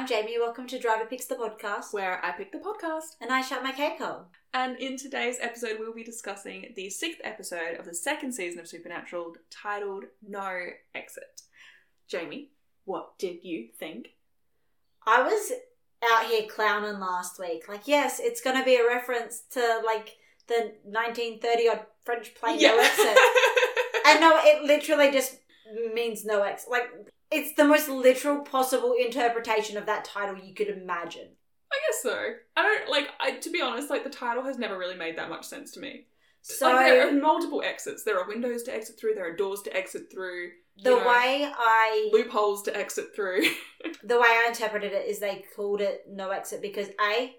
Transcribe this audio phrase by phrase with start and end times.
[0.00, 0.38] I'm Jamie.
[0.38, 3.16] Welcome to Driver Picks the podcast, where I pick the podcast.
[3.20, 4.28] and I shut my cake hole.
[4.54, 8.66] And in today's episode, we'll be discussing the sixth episode of the second season of
[8.66, 11.42] Supernatural titled No Exit.
[12.08, 12.48] Jamie,
[12.86, 14.14] what did you think?
[15.06, 15.52] I was
[16.10, 17.68] out here clowning last week.
[17.68, 20.16] Like, yes, it's going to be a reference to like
[20.48, 23.18] the 1930 odd French play No Exit.
[24.06, 25.36] and no, it literally just
[25.92, 26.70] means no exit.
[26.70, 26.88] Like,
[27.30, 31.28] it's the most literal possible interpretation of that title you could imagine.
[31.72, 32.32] I guess so.
[32.56, 33.08] I don't like.
[33.20, 35.80] I to be honest, like the title has never really made that much sense to
[35.80, 36.06] me.
[36.42, 38.02] So like there are multiple exits.
[38.02, 39.14] There are windows to exit through.
[39.14, 40.44] There are doors to exit through.
[40.74, 43.42] you the know, way I loopholes to exit through.
[44.02, 47.36] the way I interpreted it is they called it no exit because a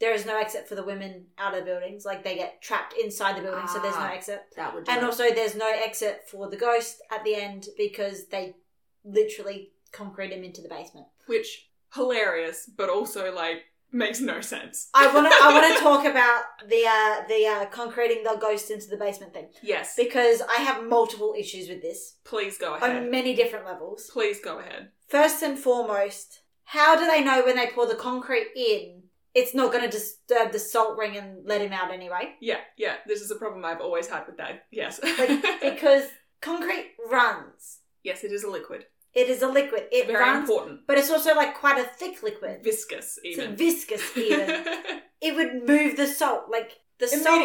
[0.00, 2.04] there is no exit for the women out of the buildings.
[2.04, 4.12] Like they get trapped inside the building, so there's no Ah.
[4.14, 4.42] exit.
[4.56, 8.56] that would And also, there's no exit for the ghost at the end because they
[9.04, 11.06] literally concrete him into the basement.
[11.26, 13.62] which hilarious, but also like
[13.92, 14.88] makes no sense.
[14.94, 15.34] I want to.
[15.42, 19.32] I want to talk about the uh, the uh, concreting the ghost into the basement
[19.34, 22.96] thing Yes, because I have multiple issues with this please go ahead.
[22.96, 24.08] on many different levels.
[24.12, 24.90] Please go ahead.
[25.08, 29.02] First and foremost, how do they know when they pour the concrete in,
[29.34, 32.34] it's not going to disturb the salt ring and let him out anyway?
[32.40, 32.94] Yeah, yeah.
[33.08, 34.66] This is a problem I've always had with that.
[34.70, 35.00] Yes.
[35.02, 36.04] Like, because
[36.40, 37.80] concrete runs.
[38.04, 38.84] yes, it is a liquid.
[39.14, 39.84] It is a liquid.
[39.90, 40.80] It Very runs, important.
[40.86, 42.62] but it's also like quite a thick liquid.
[42.62, 43.52] Viscous, even.
[43.52, 44.64] It's viscous, even.
[45.20, 46.44] it would move the salt.
[46.50, 47.42] Like the salt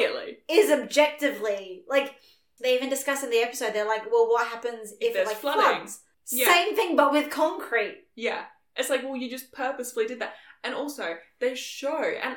[0.47, 2.15] is objectively like
[2.61, 3.73] they even discuss in the episode.
[3.73, 5.77] They're like, well, what happens if, it like flooding.
[5.77, 6.01] floods?
[6.31, 6.51] Yeah.
[6.51, 8.05] Same thing, but with concrete.
[8.15, 8.43] Yeah.
[8.75, 10.33] It's like, well, you just purposefully did that.
[10.63, 12.35] And also, they show, and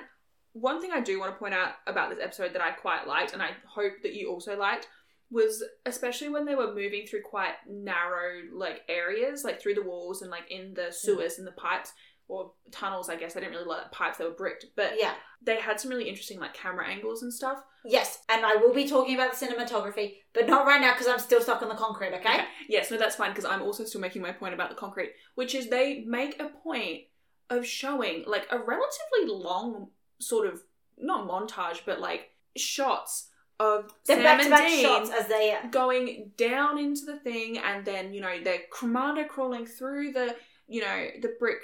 [0.52, 3.32] one thing I do want to point out about this episode that I quite liked,
[3.32, 4.88] and I hope that you also liked,
[5.30, 10.22] was especially when they were moving through quite narrow, like, areas, like through the walls
[10.22, 10.92] and, like, in the hmm.
[10.92, 11.92] sewers and the pipes,
[12.28, 13.36] or tunnels, I guess.
[13.36, 14.66] I didn't really like pipes, they were bricked.
[14.76, 15.14] But Yeah.
[15.42, 17.62] they had some really interesting, like, camera angles and stuff.
[17.84, 21.18] Yes, and I will be talking about the cinematography, but not right now because I'm
[21.18, 22.12] still stuck on the concrete.
[22.14, 22.44] Okay.
[22.68, 25.54] Yes, no, that's fine because I'm also still making my point about the concrete, which
[25.54, 27.04] is they make a point
[27.50, 29.88] of showing like a relatively long
[30.20, 30.62] sort of
[30.98, 33.28] not montage, but like shots
[33.60, 35.56] of They're Sam back to and back Dean shots as they.
[35.70, 40.36] going down into the thing, and then you know they're commando crawling through the
[40.66, 41.60] you know the brick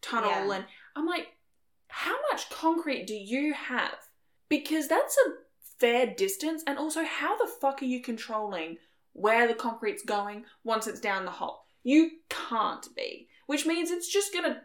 [0.00, 0.52] tunnel, Yeah.
[0.54, 0.64] and
[0.96, 1.28] I'm like,
[1.88, 3.94] how much concrete do you have?
[4.48, 5.30] Because that's a
[5.78, 8.78] fair distance, and also how the fuck are you controlling
[9.14, 11.64] where the concrete's going once it's down the hole?
[11.82, 14.62] You can't be, which means it's just gonna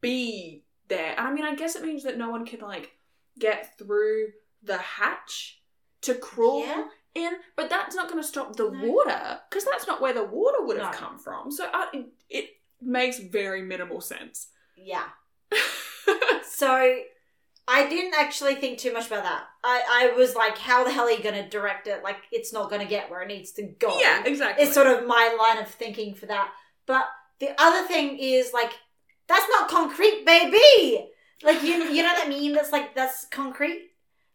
[0.00, 1.14] be there.
[1.16, 2.92] And I mean, I guess it means that no one can like
[3.38, 4.28] get through
[4.62, 5.62] the hatch
[6.02, 6.84] to crawl Yeah.
[7.14, 8.84] in, but that's not going to stop the No.
[8.92, 10.98] water because that's not where the water would have No.
[10.98, 11.50] come from.
[11.50, 12.50] So I, it, it
[12.80, 14.48] makes very minimal sense.
[14.76, 15.04] Yeah.
[16.44, 16.68] So
[17.66, 19.44] I didn't actually think too much about that.
[19.62, 22.02] I, I was like, how the hell are you going to direct it?
[22.02, 23.98] Like, it's not going to get where it needs to go.
[24.00, 24.64] yeah, exactly.
[24.64, 26.50] It's sort of my line of thinking for that.
[26.86, 27.04] But
[27.40, 28.72] the other thing is like,
[29.28, 31.08] that's not concrete, baby.
[31.42, 32.52] Like you, you know what I mean?
[32.52, 33.87] That's like that's concrete.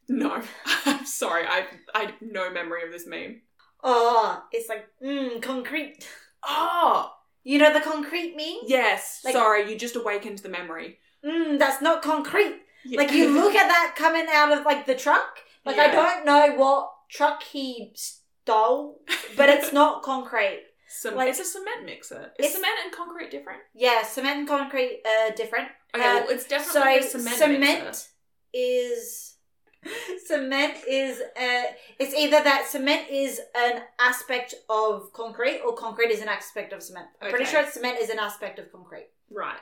[0.10, 0.42] No.
[0.86, 1.46] I'm sorry.
[1.48, 1.66] I
[1.96, 3.42] I have no memory of this meme.
[3.84, 6.08] Oh, it's like mm, concrete.
[6.46, 7.12] Oh
[7.44, 8.62] You know the concrete meme?
[8.68, 9.22] yes.
[9.24, 11.00] Like- sorry, you just awakened the memory.
[11.26, 12.62] Mm, that's not concrete.
[12.86, 12.98] Yeah.
[13.00, 15.40] Like you look at that coming out of like the truck.
[15.66, 19.00] Like I don't know what truck he stole,
[19.38, 20.64] but it's not concrete.
[20.88, 22.32] Cem- like- it's a cement mixer.
[22.40, 23.62] Is cement and concrete different?
[23.74, 25.70] Yeah, cement and concrete are different.
[25.96, 28.08] Okay, well, it's definitely so cement, mixer.
[28.54, 29.33] is
[30.26, 31.64] cement is uh
[32.00, 36.82] it's either that cement is an aspect of concrete or concrete is an aspect of
[36.84, 37.08] cement.
[37.22, 37.54] I'm pretty Okay.
[37.64, 39.10] sure cement is an aspect of concrete.
[39.30, 39.60] Right.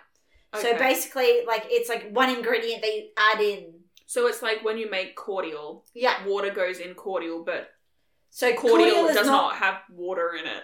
[0.56, 3.74] So basically, like it's like one ingredient they add in.
[4.06, 6.26] So it's like when you make cordial, Yeah.
[6.28, 7.70] water goes in cordial, but
[8.32, 9.52] So cordial, cordial does not.
[9.52, 10.64] not, have water in it.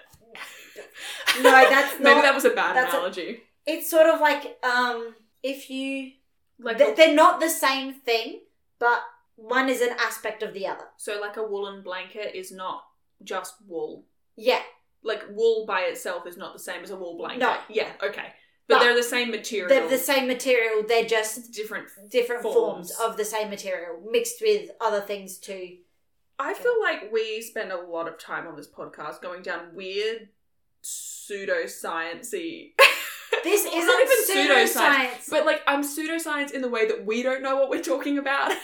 [1.42, 3.44] No, that's Maybe that was a bad that's a- analogy.
[3.65, 6.12] It's sort of like um if you
[6.60, 8.42] like th- they're not the same thing,
[8.80, 9.01] but
[9.38, 10.86] one is an aspect of the other.
[10.98, 12.84] so like a woolen blanket is not
[13.24, 14.06] just wool.
[14.36, 14.62] Yeah.
[15.04, 17.39] Like wool by itself is not the same as a wool blanket.
[17.39, 17.56] No.
[17.69, 17.92] Yeah.
[18.04, 18.34] Okay.
[18.68, 19.69] But, they're the same material.
[19.69, 20.84] They're the same material.
[20.86, 21.88] They're just different.
[22.10, 22.94] different forms.
[22.94, 23.00] Forms.
[23.00, 25.78] of the same material mixed with other things too.
[26.38, 30.30] I feel like we spend a lot of time on this podcast going down weird
[30.84, 32.74] pseudosciencey.
[33.44, 37.44] This Well, isn't even pseudoscience, But like I'm pseudoscience in the way that we don't
[37.44, 38.51] know what we're talking about.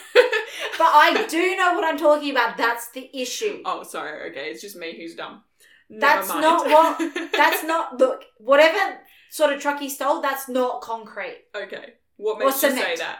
[0.78, 2.56] but I do know what I'm talking about.
[2.56, 3.62] That's the issue.
[3.64, 4.30] oh, sorry.
[4.30, 5.42] Okay, it's just me who's dumb.
[5.90, 6.40] Never That's mind.
[6.40, 8.24] not what- That's not look.
[8.38, 8.98] Whatever
[9.30, 11.44] sort of truck he stole, that's not concrete.
[11.54, 11.94] okay.
[12.16, 13.18] What makes you say that?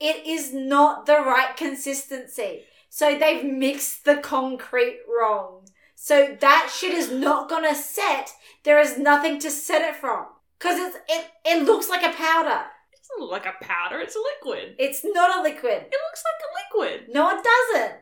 [0.00, 2.64] It is not the right consistency.
[2.90, 5.66] So they've mixed the concrete wrong.
[5.94, 8.32] So that shit is not gonna set.
[8.64, 10.26] There is nothing to set it from.
[10.58, 12.64] Cause it's it it looks like a powder.
[13.08, 14.00] It's not like a powder.
[14.00, 14.74] It's a liquid.
[14.78, 15.72] It's not a liquid.
[15.72, 17.14] It looks like a liquid.
[17.14, 18.00] No, it doesn't.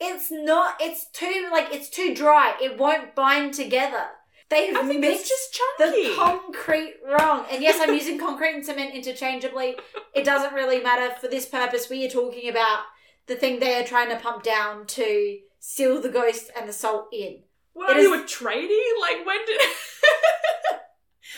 [0.00, 0.76] It's not.
[0.80, 2.54] It's too like it's too dry.
[2.60, 4.06] It won't bind together.
[4.50, 7.46] They've I think mixed it's just the concrete wrong.
[7.50, 9.76] And yes, I'm using concrete and cement interchangeably.
[10.14, 11.88] It doesn't really matter for this purpose.
[11.88, 12.80] We are talking about
[13.28, 17.06] the thing they are trying to pump down to seal the ghost and the salt
[17.12, 17.42] in.
[17.72, 19.00] what it are is- you a tradie?
[19.00, 19.60] Like when did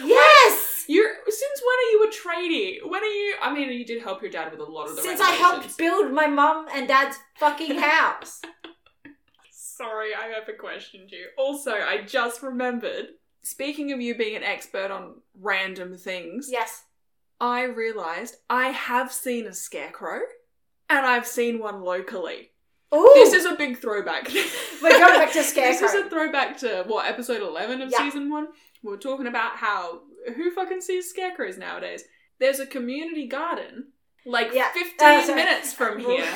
[0.05, 0.74] Yes.
[0.89, 1.13] You?
[1.27, 2.09] Since when are you a
[2.83, 2.91] tradie?
[2.91, 3.35] When are you?
[3.43, 5.77] I mean, you did help your dad with a lot of the Since I helped
[5.79, 8.41] build my mum and dad's fucking house.
[9.51, 11.27] Sorry, I ever questioned you.
[11.37, 13.09] Also, I just remembered.
[13.43, 16.85] Speaking of you being an expert on random things, yes.
[17.41, 20.21] I realised I have seen a scarecrow,
[20.89, 22.53] and I've seen one locally.
[22.95, 23.11] Ooh.
[23.15, 24.29] This is a big throwback.
[24.83, 25.81] We're going back to Scarecrow.
[25.89, 27.99] This is a throwback to what episode eleven of Yeah.
[27.99, 28.47] season one.
[28.83, 30.03] We were talking about how
[30.37, 32.05] who fucking sees scarecrows nowadays.
[32.39, 33.89] There's a community garden
[34.27, 34.71] like Yeah.
[34.73, 35.37] fifteen Oh, sorry.
[35.45, 36.27] minutes from here,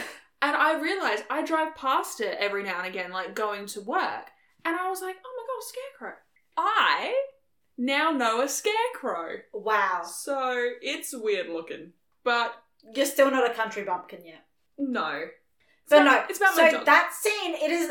[0.42, 4.30] and I realized I drive past it every now and again, like going to work,
[4.64, 6.18] and I was like, oh my god, scarecrow!
[6.56, 7.14] I
[7.76, 9.38] now know a scarecrow.
[9.52, 10.02] wow.
[10.04, 11.92] So it's weird looking,
[12.24, 12.54] but
[12.94, 14.44] You're still not a country bumpkin yet.
[14.78, 15.22] no.
[15.82, 17.90] It's But about- no, it's about so my that scene, it is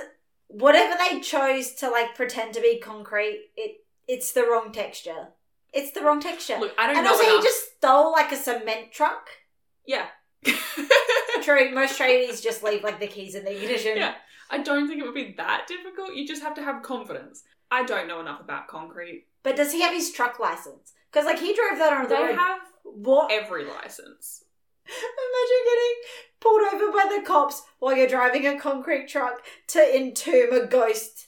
[0.50, 3.50] whatever they chose to like pretend to be concrete.
[3.58, 5.30] It it's the wrong texture.
[5.74, 6.58] It's the wrong texture.
[6.60, 7.38] Look, I don't and know also, enough.
[7.38, 9.28] he just stole like a cement truck.
[9.86, 10.08] yeah.
[11.42, 13.98] True, most tradies just leave like the keys in the ignition.
[13.98, 14.16] Yeah.
[14.50, 16.14] I don't think it would be that difficult.
[16.16, 17.44] You just have to have confidence.
[17.70, 19.26] I don't know enough about concrete.
[19.44, 20.94] But does he have his truck license?
[21.12, 22.38] Because like he drove that on the They road.
[22.38, 23.32] have what?
[23.32, 24.44] every license.
[24.88, 25.96] Imagine getting
[26.40, 31.28] pulled over by the cops while you're driving a concrete truck to entomb a ghost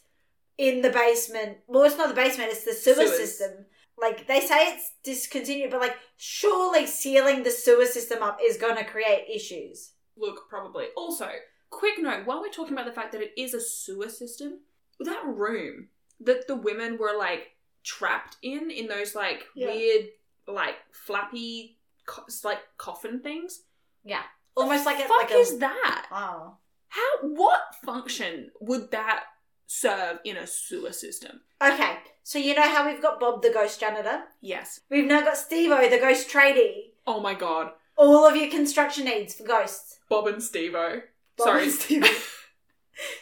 [0.57, 1.57] in the basement.
[1.67, 3.17] Well, it's not the basement; it's the sewer Sewers.
[3.17, 3.65] system.
[4.01, 8.77] Like they say it's discontinued, but like surely sealing the sewer system up is going
[8.77, 9.91] to create issues.
[10.17, 10.87] Look, probably.
[10.95, 11.29] Also,
[11.69, 14.59] quick note while we're talking about the fact that it is a sewer system,
[14.99, 15.89] that room
[16.21, 17.47] that the women were like
[17.83, 19.67] trapped in, in those like Yeah.
[19.73, 20.05] weird,
[20.47, 23.61] like flappy, co- like coffin things.
[24.03, 24.23] Yeah.
[24.57, 25.07] Almost like the it.
[25.07, 26.07] fuck like a, is that?
[26.11, 26.57] Oh,
[26.89, 27.09] How?
[27.21, 29.23] What function would that
[29.71, 31.41] serve in a sewer system?
[31.63, 31.97] okay.
[32.23, 34.23] So you know how we've got Bob the ghost janitor.
[34.41, 34.81] Yes.
[34.89, 36.91] We've now got Stevo the ghost tradie.
[37.07, 37.71] Oh my god.
[37.95, 39.99] All of your construction needs for ghosts.
[40.09, 41.01] Bob and Stevo.
[41.37, 41.63] Bob Sorry.
[41.63, 42.35] and Stevo.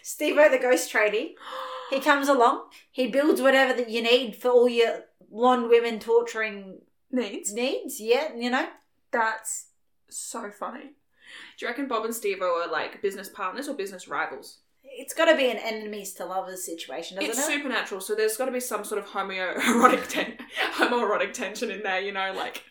[0.03, 1.35] Stevo the ghost tradie.
[1.89, 2.65] He comes along.
[2.91, 7.53] He builds whatever that you need for all your blonde women torturing Needs.
[7.53, 8.01] needs.
[8.01, 8.67] Yeah, you know.
[9.11, 9.67] That's
[10.09, 10.81] so funny.
[11.57, 14.57] Do you reckon Bob and Steve are like business partners or business rivals?
[14.91, 17.33] It's got to be an enemies to lovers situation, doesn't it?
[17.33, 17.51] it's it?
[17.51, 20.37] supernatural, so there's got to be some sort of homoerotic ten-
[20.75, 22.01] homoerotic tension in there.
[22.01, 22.63] You know, like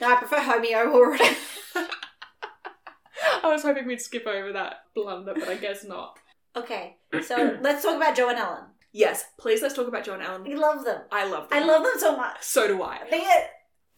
[0.00, 1.24] no, I prefer already.
[3.42, 6.18] I was hoping we'd skip over that blunder, but I guess not.
[6.56, 6.96] okay,
[7.26, 8.64] so let's talk about Jo and Ellen.
[8.92, 10.42] Yes, please let's talk about Jo and Ellen.
[10.42, 11.02] We love them.
[11.12, 11.62] I love them.
[11.62, 12.38] I love them so much.
[12.40, 12.98] So do I.
[13.10, 13.50] They get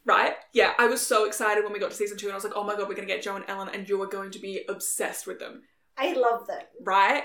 [0.05, 0.35] Right?
[0.53, 2.55] Yeah, I was so excited when we got to season two, and I was like,
[2.57, 4.65] oh my god, we're gonna get Jo and Ellen, and you are going to be
[4.69, 5.63] obsessed with them.
[5.97, 6.63] I love them.
[6.83, 7.25] Right?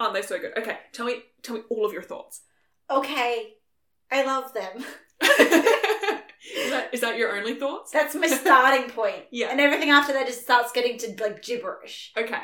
[0.00, 0.56] Aren't they so good?
[0.58, 2.42] Okay, tell me, tell me all of your thoughts.
[2.90, 3.54] Okay,
[4.10, 4.84] I love them.
[5.22, 7.90] is, that, is that your only thoughts?
[7.92, 9.24] That's my starting point.
[9.30, 9.48] Yeah.
[9.50, 12.12] And everything after that just starts getting to like gibberish.
[12.16, 12.42] Okay.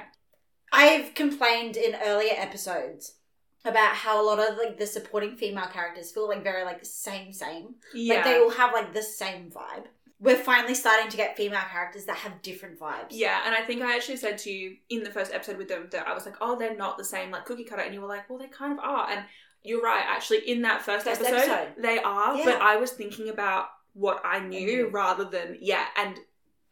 [0.73, 3.16] I've complained in earlier episodes
[3.64, 7.33] about how a lot of like the supporting female characters feel like very like same
[7.33, 7.75] same.
[7.92, 8.16] Yeah.
[8.16, 9.87] Like they all have like the same vibe.
[10.20, 13.06] We're finally starting to get female characters that have different vibes.
[13.10, 15.88] Yeah, and I think I actually said to you in the first episode with them
[15.92, 18.06] that I was like, oh, they're not the same like cookie cutter, and you were
[18.08, 19.24] like, well, they kind of are, and
[19.62, 20.04] you're right.
[20.06, 21.68] Actually, in that first, First episode, episode.
[21.82, 22.44] they are, Yeah.
[22.44, 24.88] but I was thinking about what I knew knew.
[24.88, 26.18] rather than yeah, and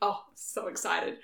[0.02, 1.18] oh, so excited.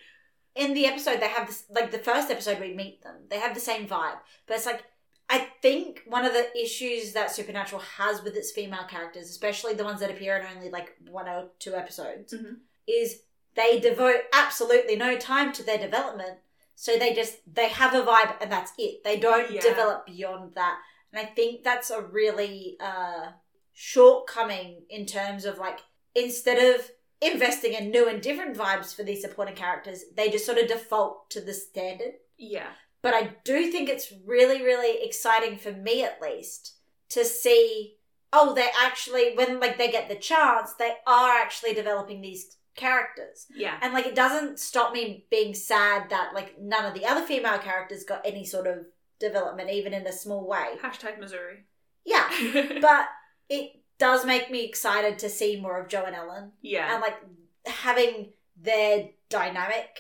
[0.56, 3.16] In the episode they have this like the first episode we meet them.
[3.28, 4.18] They have the same vibe.
[4.46, 4.84] But it's like
[5.30, 9.84] I think one of the issues that Supernatural has with its female characters, especially the
[9.84, 12.58] ones that appear in only like one or two episodes, Mhm.
[12.86, 13.22] is
[13.54, 16.38] they devote absolutely no time to their development.
[16.74, 19.02] So they just they have a vibe and that's it.
[19.04, 19.60] They don't Yeah.
[19.62, 20.78] develop beyond that.
[21.12, 23.32] And I think that's a really uh
[23.72, 25.80] shortcoming in terms of like
[26.14, 26.90] instead of
[27.20, 31.30] investing in new and different vibes for these supporting characters, they just sort of default
[31.30, 32.14] to the standard.
[32.36, 32.72] Yeah,
[33.04, 36.62] But I do think it's really, really exciting for me at least
[37.10, 37.96] to see
[38.32, 43.46] oh they actually when like they get the chance they are actually developing these characters
[43.54, 43.78] Yeah.
[43.82, 47.58] and like it doesn't stop me being sad that like none of the other female
[47.58, 48.78] characters got any sort of
[49.20, 51.58] development even in a small way Hashtag Missouri.
[52.04, 52.28] yeah
[52.80, 53.06] but
[53.48, 56.92] it does make me excited to see more of jo and ellen yeah.
[56.92, 57.18] and like
[57.66, 59.90] having their dynamic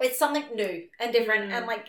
[0.00, 1.52] it's something new and different Mm.
[1.58, 1.88] and like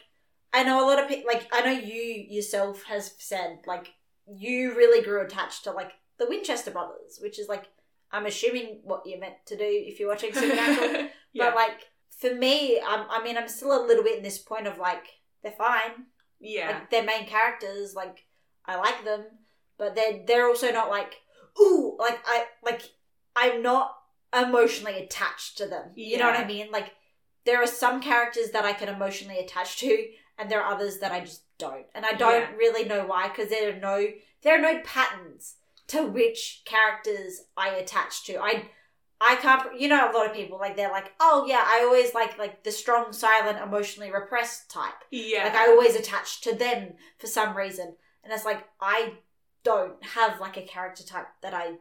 [0.53, 3.93] i know a lot of people like i know you yourself has said like
[4.27, 7.65] you really grew attached to like the winchester brothers which is like
[8.11, 11.09] i'm assuming what you're meant to do if you're watching supernatural.
[11.35, 11.45] Yeah.
[11.45, 11.79] but like
[12.19, 15.03] for me I'm, i mean i'm still a little bit in this point of like
[15.41, 16.05] they're fine.
[16.39, 16.67] Yeah.
[16.67, 18.25] like they're main characters like
[18.65, 19.25] i like them.
[19.77, 21.15] But they're they're also not like
[21.59, 22.83] ooh like i like
[23.35, 23.95] i'm not
[24.31, 25.91] emotionally attached to them.
[25.95, 26.67] You know what i mean?
[26.71, 26.91] Like
[27.45, 30.07] there are some characters that i can emotionally attach to
[30.37, 32.55] and there are others that i just don't and i don't Yeah.
[32.57, 34.07] really know why because there are no
[34.41, 35.55] there are no patterns
[35.87, 38.69] to which characters i attach to i
[39.25, 39.79] I can't.
[39.79, 42.65] You know, a lot of people like they're like, oh yeah, I always like like
[42.65, 44.95] the strong, silent, emotionally repressed type.
[45.11, 45.45] yeah.
[45.45, 49.13] Like I always attach to them for some reason, and it's like I
[49.63, 51.75] don't have like a character type that I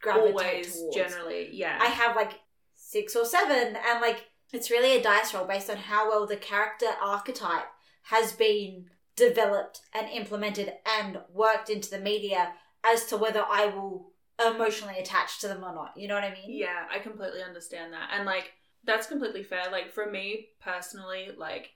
[0.00, 0.96] gravitate always towards.
[0.96, 1.50] generally.
[1.52, 1.76] Yeah.
[1.78, 2.40] I have like
[2.74, 6.36] six or seven, and like it's really a dice roll based on how well the
[6.38, 7.66] character archetype
[8.10, 8.86] has been
[9.16, 12.52] developed and implemented and worked into the media
[12.84, 14.12] as to whether I will
[14.44, 15.94] emotionally attach to them or not.
[15.96, 16.44] You know what I mean?
[16.48, 18.10] Yeah, I completely understand that.
[18.12, 18.52] And like
[18.84, 19.64] that's completely fair.
[19.72, 21.70] Like for me personally, like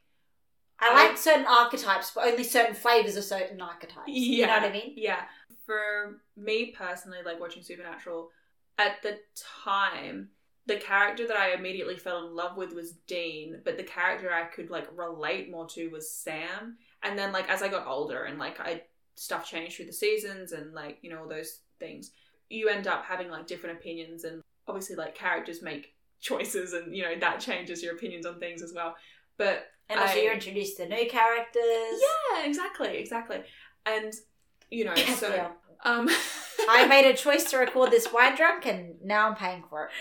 [0.79, 4.09] I I- like certain archetypes, but only certain flavors of certain archetypes.
[4.09, 4.95] You know what I mean?
[4.97, 5.23] yeah,
[5.67, 8.29] for me personally, like watching Supernatural,
[8.79, 9.19] at the
[9.65, 10.29] time,
[10.71, 14.45] the character that I immediately fell in love with was Dean, but the character I
[14.45, 16.77] could like relate more to was Sam.
[17.03, 18.83] And then like as I got older and like I
[19.17, 22.13] stuff changed through the seasons and like, you know, all those things,
[22.49, 27.03] you end up having like different opinions and obviously like characters make choices and you
[27.03, 28.95] know that changes your opinions on things as well.
[29.39, 32.01] But And also, I- you're introduced to new characters.
[32.35, 33.43] yeah, exactly, exactly.
[33.87, 34.13] And
[34.71, 35.51] you know, so Yeah.
[35.85, 36.09] um
[36.69, 39.93] I made a choice to record this wine drunk, and now I'm paying for it.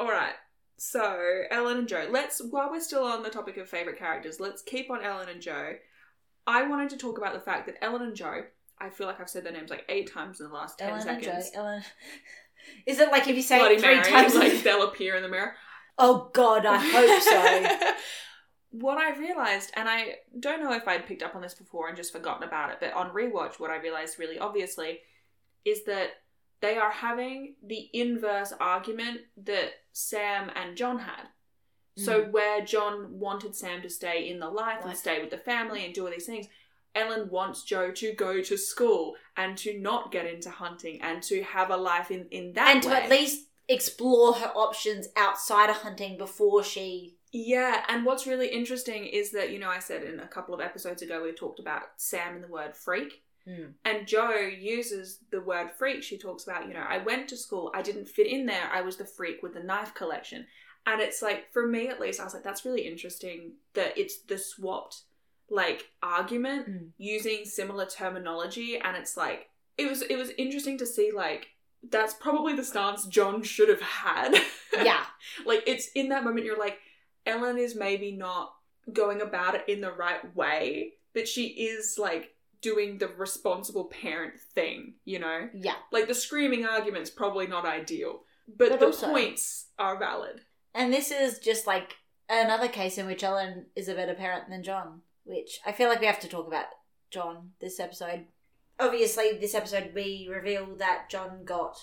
[0.00, 0.34] All right.
[0.76, 2.06] So, Ellen and Jo.
[2.10, 5.40] Let's while we're still on the topic of favorite characters, let's keep on Ellen and
[5.40, 5.74] Jo.
[6.46, 8.42] I wanted to talk about the fact that Ellen and Jo,
[8.78, 11.08] I feel like I've said their names like 8 times in the last 10 Ellen
[11.08, 11.26] and Jo.
[11.30, 11.50] seconds.
[11.54, 11.82] Ellen.
[12.86, 14.34] Is it like if you say Bloody it three Mary, times?
[14.36, 15.54] like they'll appear in the mirror.
[15.98, 17.92] oh God, I hope so.
[18.72, 21.96] what I realized, and I don't know if I'd picked up on this before and
[21.96, 24.98] just forgotten about it, but on rewatch, what I realized really obviously
[25.64, 26.08] is that
[26.64, 31.28] they are having the inverse argument that Sam and John had.
[31.96, 32.32] So, mm.
[32.32, 35.94] where John wanted Sam to stay in the life and stay with the family and
[35.94, 36.46] do all these things,
[36.94, 41.42] Ellen wants Jo to go to school and to not get into hunting and to
[41.42, 45.76] have a life in, in that and to at least explore her options outside of
[45.76, 47.16] hunting before she.
[47.32, 50.60] Yeah, and what's really interesting is that, you know, I said in a couple of
[50.60, 53.23] episodes ago we talked about Sam and the word freak.
[53.84, 56.02] And Jo uses the word freak.
[56.02, 58.80] She talks about, you know, I went to school, I didn't fit in there, I
[58.80, 60.46] was the freak with the knife collection.
[60.86, 64.22] And it's like, for me at least, I was like, that's really interesting that it's
[64.22, 65.02] the swapped,
[65.50, 66.90] like, argument Mm.
[66.98, 68.78] using similar terminology.
[68.78, 69.48] And it's like,
[69.78, 71.48] it was, it was interesting to see, like,
[71.90, 74.34] that's probably the stance John should have had.
[74.76, 75.04] Yeah,
[75.46, 76.78] like it's in that moment you're like
[77.26, 78.56] ellen is maybe not
[78.92, 82.33] going about it in the right way but she is like
[82.64, 85.48] doing the responsible parent thing you know?
[85.54, 85.74] Yeah.
[85.92, 90.40] like the screaming argument's probably not ideal but, But the also- points are valid.
[90.74, 91.96] And this is just like
[92.28, 96.00] another case in which Ellen is a better parent than John, which I feel like
[96.00, 96.66] we have to talk about
[97.10, 98.24] John this episode.
[98.78, 101.76] Obviously, this episode we reveal that John got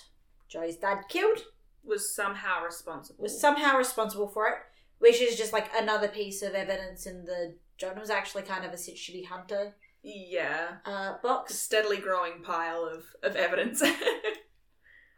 [0.48, 1.38] Jo's dad killed,
[1.82, 3.22] was somehow responsible.
[3.22, 4.58] Was somehow responsible for it,
[4.98, 8.72] which is just like another piece of evidence in the John was actually kind of
[8.72, 11.54] a shitty hunter yeah uh, a box.
[11.54, 13.82] steadily growing pile of of evidence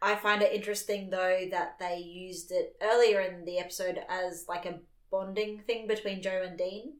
[0.01, 4.65] I find it interesting though that they used it earlier in the episode as like
[4.65, 6.93] a bonding thing between Jo and Dean.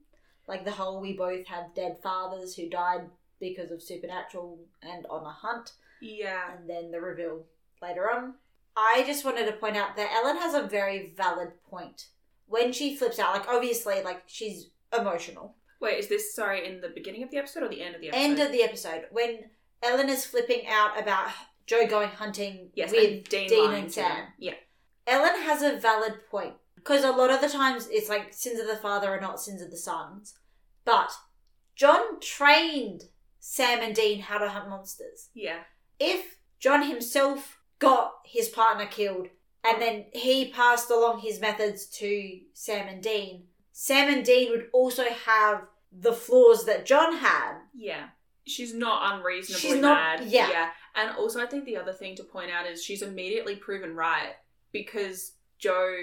[0.48, 5.24] Like the whole we both have dead fathers who died because of supernatural and on
[5.24, 7.44] a hunt, yeah and then the reveal
[7.82, 8.36] later on.
[8.77, 12.08] I just wanted to point out that Ellen has a very valid point.
[12.48, 15.56] When she flips out, like obviously like she's emotional.
[15.82, 18.10] Wait is this sorry in the beginning of the episode or the end of the
[18.10, 19.05] episode End of the episode.
[19.12, 19.50] When
[19.84, 21.29] Ellen is flipping out about
[21.67, 23.91] Jo going hunting yes with and Dean, Dean and.
[23.91, 24.27] Sam.
[24.38, 24.53] yeah
[25.08, 28.67] Ellen has a valid point because a lot of the times it's like sins of
[28.67, 30.36] the father are not sins of the sons.
[30.84, 31.12] But
[31.75, 33.05] John trained
[33.39, 35.29] Sam and Dean how to hunt monsters.
[35.34, 35.60] yeah
[36.00, 39.27] if John himself got his partner killed
[39.63, 43.44] and then he passed along his methods to Sam and Dean,
[43.77, 47.55] Sam and Dean would also have the flaws that John had.
[47.74, 48.05] Yeah.
[48.48, 50.29] She's not unreasonably She's not- mad.
[50.29, 50.70] yeah.
[50.96, 54.36] And also, I think the other thing to point out is she's immediately proven right
[54.72, 55.94] because Jo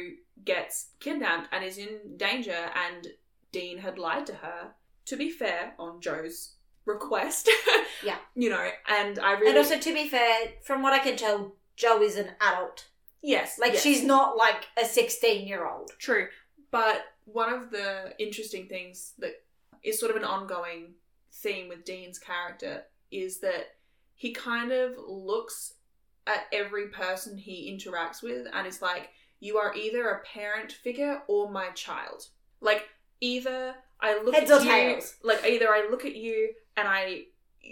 [0.45, 3.07] gets kidnapped and is in danger, and
[3.53, 4.75] Dean had lied to her.
[5.07, 7.49] To be fair, on Jo's request.
[8.05, 8.17] Yeah.
[8.35, 9.51] You know, and I really.
[9.51, 12.89] And also, to be fair, from what I can tell, Jo is an adult.
[13.23, 13.57] yes.
[13.61, 13.83] Like, yes.
[13.83, 15.93] she's not like a 16 year old.
[16.01, 16.27] True.
[16.73, 19.35] But one of the interesting things that
[19.85, 20.95] is sort of an ongoing
[21.33, 23.77] theme with Dean's character is that
[24.15, 25.75] he kind of looks
[26.27, 31.23] at every person he interacts with and is like, you are either a parent figure
[31.29, 32.27] or my child.
[32.61, 32.89] Like,
[33.21, 35.17] either I look Heads at you, tails.
[35.23, 37.25] like, either I look at you and I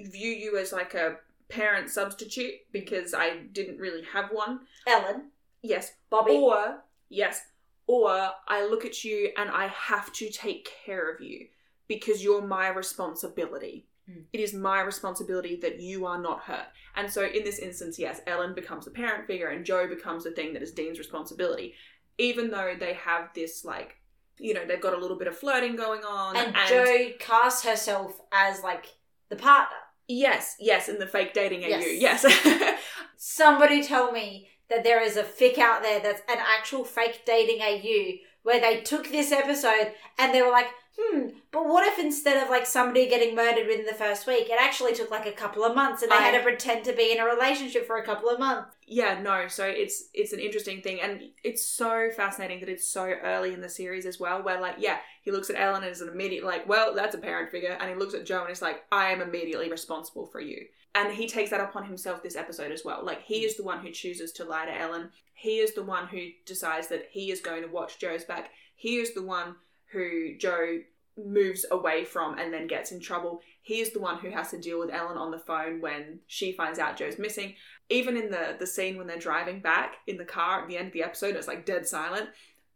[0.04, 1.16] view you as like a
[1.48, 4.60] parent substitute because I didn't really have one.
[4.86, 5.30] Ellen,
[5.62, 6.32] Yes, Bobby.
[6.32, 7.42] or yes,
[7.90, 11.48] or I look at you and I have to take care of you
[11.88, 13.88] because you're my responsibility.
[14.08, 14.26] Mm.
[14.32, 16.68] It is my responsibility that you are not hurt.
[16.94, 20.30] And so in this instance, yes, Ellen becomes the parent figure and Jo becomes the
[20.30, 21.74] thing that is Dean's responsibility.
[22.16, 23.96] Even though they have this like
[24.38, 28.20] you know, they've got a little bit of flirting going on and Jo casts herself
[28.30, 28.86] as like
[29.30, 29.76] the partner.
[30.06, 31.78] Yes, yes, in the fake dating AU.
[31.78, 32.24] Yes.
[32.24, 32.78] Yes.
[33.16, 37.60] Somebody tell me that there is a fic out there that's an actual fake dating
[37.60, 40.68] AU where they took this episode and they were like,
[41.00, 44.58] hmm, but what if instead of like somebody getting murdered within the first week, it
[44.60, 47.10] actually took like a couple of months and they I- had to pretend to be
[47.12, 48.76] in a relationship for a couple of months?
[48.92, 53.04] yeah no so it's it's an interesting thing and it's so fascinating that it's so
[53.04, 56.00] early in the series as well where like yeah he looks at ellen and is
[56.00, 58.60] an immediate like well that's a parent figure and he looks at jo and is
[58.60, 60.66] like i am immediately responsible for you
[60.96, 63.78] and he takes that upon himself this episode as well like he is the one
[63.78, 67.40] who chooses to lie to ellen he is the one who decides that he is
[67.40, 69.54] going to watch jo's back he is the one
[69.92, 70.80] who jo
[71.26, 74.60] moves away from and then gets in trouble he is the one who has to
[74.60, 77.54] deal with ellen on the phone when she finds out jo's missing
[77.90, 80.86] even in the the scene when they're driving back in the car at the end
[80.88, 82.30] of the episode, it's like dead silent.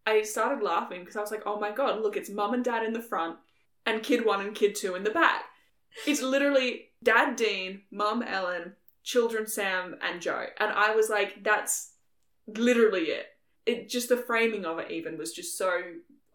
[0.06, 2.16] I started laughing because I was like, "Oh my god, look!
[2.16, 3.38] It's mum and dad in the front,
[3.86, 5.44] and kid one and kid two in the back.
[6.06, 11.92] It's literally dad Dean, mum Ellen, children Sam and Jo." And I was like, "That's
[12.46, 13.26] literally it."
[13.64, 15.80] It just the framing of it even was just so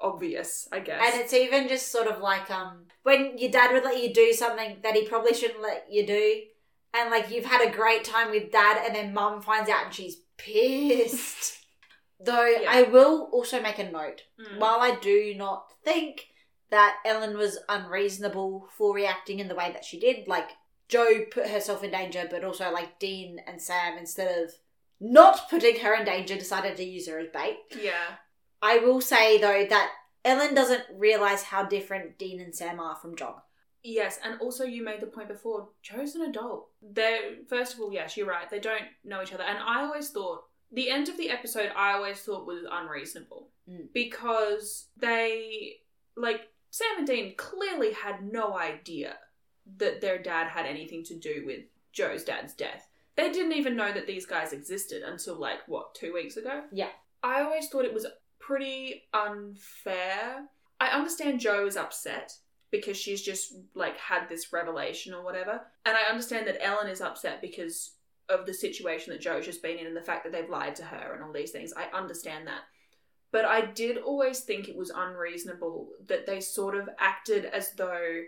[0.02, 0.68] obvious.
[0.72, 1.02] I guess.
[1.04, 4.34] And it's even just sort of like um when your dad would let you do
[4.34, 6.42] something that he probably shouldn't let you do,
[6.94, 9.94] and like you've had a great time with dad, and then mum finds out and
[9.94, 11.58] she's pissed.
[12.22, 12.68] Though Yeah.
[12.70, 14.24] I will also make a note.
[14.40, 14.60] Mm.
[14.60, 16.28] While I do not think
[16.70, 20.50] that Ellen was unreasonable for reacting in the way that she did, like
[20.90, 24.52] Jo put herself in danger, but also like Dean and Sam, instead of
[25.00, 27.58] not putting her in danger, decided to use her as bait.
[27.82, 28.18] yeah.
[28.62, 29.92] I will say though that
[30.26, 33.36] Ellen doesn't realize how different Dean and Sam are from John.
[33.82, 36.68] Yes, and also you made the point before, Jo's an adult.
[36.82, 39.44] They're first of all, yes, you're right, they don't know each other.
[39.44, 43.50] And I always thought the end of the episode I always thought was unreasonable.
[43.70, 43.88] Mm.
[43.94, 45.78] Because they
[46.16, 46.42] like
[46.72, 49.16] Sam and Dean clearly had no idea
[49.78, 51.62] that their dad had anything to do with
[51.94, 52.88] Jo's dad's death.
[53.16, 56.64] They didn't even know that these guys existed until like what, two weeks ago?
[56.72, 56.90] Yeah.
[57.22, 58.08] I always thought it was
[58.50, 60.46] pretty unfair.
[60.80, 62.34] I understand Jo is upset
[62.72, 65.62] because she's just like had this revelation or whatever.
[65.86, 67.92] And I understand that Ellen is upset because
[68.30, 70.84] of the situation that Jo's just been in and the fact that they've lied to
[70.84, 71.74] her and all these things.
[71.76, 72.62] I understand that.
[73.32, 78.22] But I did always think it was unreasonable that they sort of acted as though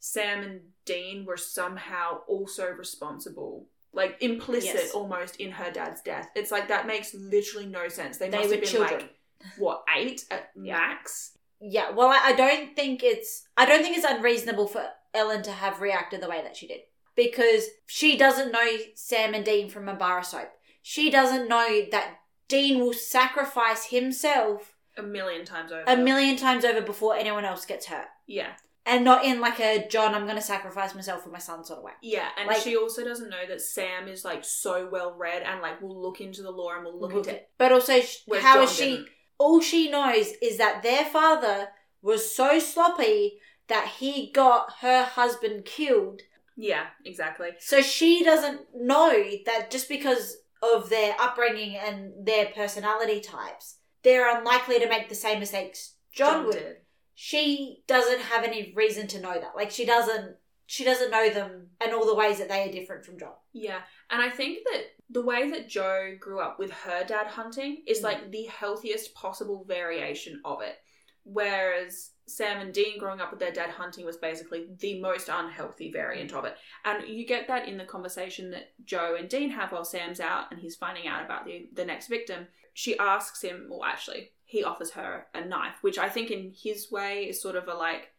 [0.00, 3.66] Sam and Dean were somehow also responsible.
[3.92, 4.90] Like implicit Yes.
[4.92, 6.28] almost in her dad's death.
[6.34, 8.18] It's like that makes literally no sense.
[8.18, 9.00] They, They must were have been children.
[9.02, 9.14] like
[9.58, 10.78] what, eight at Yeah.
[10.78, 11.36] max?
[11.60, 15.52] Yeah, well, I, I don't think it's I don't think it's unreasonable for Ellen to
[15.52, 16.80] have reacted the way that she did
[17.16, 20.50] because she doesn't know Sam and Dean from a bar soap.
[20.82, 22.16] She doesn't know that
[22.48, 25.84] Dean will sacrifice himself A million times over.
[25.86, 28.52] a million times over before anyone else gets hurt, Yeah.
[28.84, 31.78] and not in like a John, I'm going to sacrifice myself for my son sort
[31.78, 31.92] of way.
[32.02, 35.62] Yeah, and Like- she also doesn't know that Sam is like so well read and
[35.62, 37.48] like will look into the law and will look into It.
[37.56, 38.84] But also, sh- how John is she?
[38.96, 39.08] didn't.
[39.38, 41.68] All she knows is that their father
[42.02, 46.20] was so sloppy that he got her husband killed.
[46.56, 47.50] Yeah, exactly.
[47.58, 54.38] So she doesn't know that just because of their upbringing and their personality types, they're
[54.38, 56.52] unlikely to make the same mistakes John, would.
[56.52, 56.76] did.
[57.14, 59.56] She doesn't have any reason to know that.
[59.56, 63.04] Like she doesn't she doesn't know them and all the ways that they are different
[63.04, 63.34] from John.
[63.52, 67.82] Yeah, and I think that the way that Jo grew up with her dad hunting
[67.86, 68.04] is Mm.
[68.04, 70.76] like the healthiest possible variation of it.
[71.24, 75.90] Whereas Sam and Dean growing up with their dad hunting was basically the most unhealthy
[75.90, 76.56] variant of it.
[76.84, 80.50] And you get that in the conversation that Jo and Dean have while Sam's out
[80.50, 82.46] and he's finding out about the, the next victim.
[82.72, 86.90] She asks him, well, actually, he offers her a knife, which I think in his
[86.90, 88.10] way is sort of a like,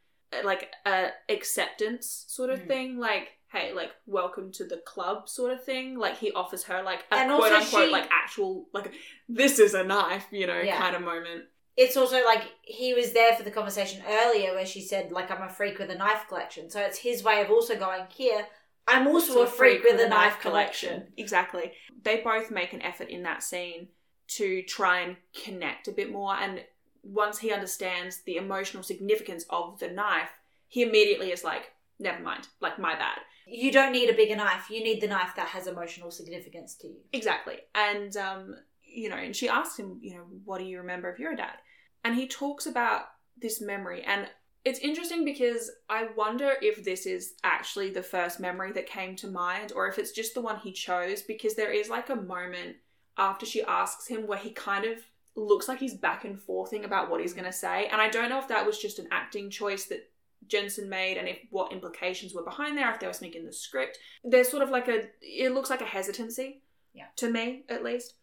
[0.43, 2.67] like a acceptance sort of Mm.
[2.67, 2.97] thing.
[2.99, 5.97] Like, hey, like welcome to the club sort of thing.
[5.97, 8.91] Like he offers her like a And quote also unquote she- like actual like
[9.29, 10.77] this is a knife, you know, Yeah.
[10.77, 11.45] kind of moment.
[11.77, 15.41] It's also like he was there for the conversation earlier where she said, like, I'm
[15.41, 16.69] a freak with a knife collection.
[16.69, 18.45] So it's his way of also going, here,
[18.87, 21.07] I'm also a freak with a knife collection.
[21.17, 21.73] Exactly.
[22.01, 23.89] They both make an effort in that scene
[24.37, 26.33] to try and connect a bit more.
[26.35, 26.63] And
[27.03, 30.29] once he understands the emotional significance of the knife,
[30.69, 33.19] he immediately is like, never mind, like, my bad.
[33.47, 34.69] You don't need a bigger knife.
[34.69, 36.97] You need the knife that has emotional significance to you.
[37.13, 37.57] Exactly.
[37.73, 41.19] And, um, you know, and she asks him, you know, what do you remember of
[41.19, 41.57] your dad?
[42.03, 43.05] And he talks about
[43.39, 44.03] this memory.
[44.03, 44.27] And
[44.63, 49.27] it's interesting because I wonder if this is actually the first memory that came to
[49.27, 52.77] mind or if it's just the one he chose because there is like a moment
[53.17, 54.97] after she asks him where he kind of
[55.35, 57.87] looks like he's back and forthing about what he's going to say.
[57.91, 60.09] And I don't know if that was just an acting choice that
[60.47, 63.53] Jensen made and if what implications were behind there, if there was something in the
[63.53, 63.97] script.
[64.23, 66.61] There's sort of like a, it looks like a hesitancy
[66.93, 67.07] Yeah.
[67.17, 68.15] to me at least.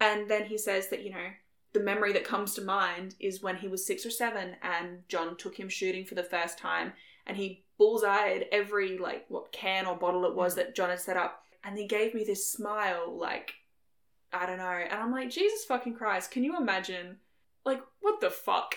[0.00, 1.28] And then he says that, you know,
[1.72, 5.36] the memory that comes to mind is when he was six or seven and John
[5.36, 6.92] took him shooting for the first time
[7.26, 10.56] and he bullseyed every, like, what can or bottle it was mm.
[10.56, 11.44] that John had set up.
[11.62, 13.52] And he gave me this smile, like,
[14.32, 14.64] I don't know.
[14.64, 17.16] And I'm like, Jesus fucking Christ, can you imagine?
[17.64, 18.76] Like, what the fuck?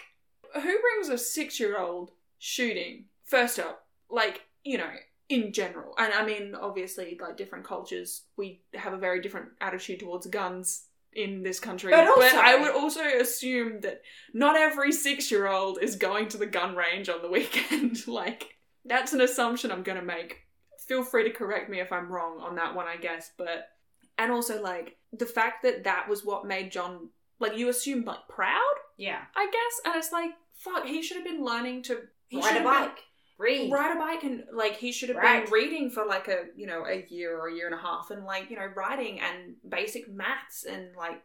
[0.54, 2.12] Who brings a six year old
[2.44, 3.06] shooting?
[3.24, 4.90] First up, like, you know,
[5.30, 5.94] in general.
[5.98, 10.84] And I mean, obviously, like, different cultures, we have a very different attitude towards guns
[11.14, 11.92] in this country.
[11.92, 14.02] But also- I would also assume that
[14.34, 18.06] not every six year old is going to the gun range on the weekend.
[18.08, 20.40] like, that's an assumption I'm going to make.
[20.86, 23.32] Feel free to correct me if I'm wrong on that one, I guess.
[23.38, 23.70] But,
[24.18, 28.28] and also, like, the fact that that was what made John, like, you assume, like,
[28.28, 29.22] proud, Yeah.
[29.34, 29.82] I guess.
[29.86, 32.00] And it's like, fuck, he should have been learning to.
[32.34, 33.00] He Ride a bike.
[33.38, 33.72] Read.
[33.72, 35.44] ride a bike and like he should have Right.
[35.44, 38.10] been reading for like a you know a year or a year and a half
[38.12, 41.22] and like you know writing and basic maths and like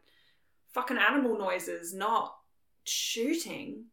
[0.72, 2.34] fucking animal noises not
[2.84, 3.84] shooting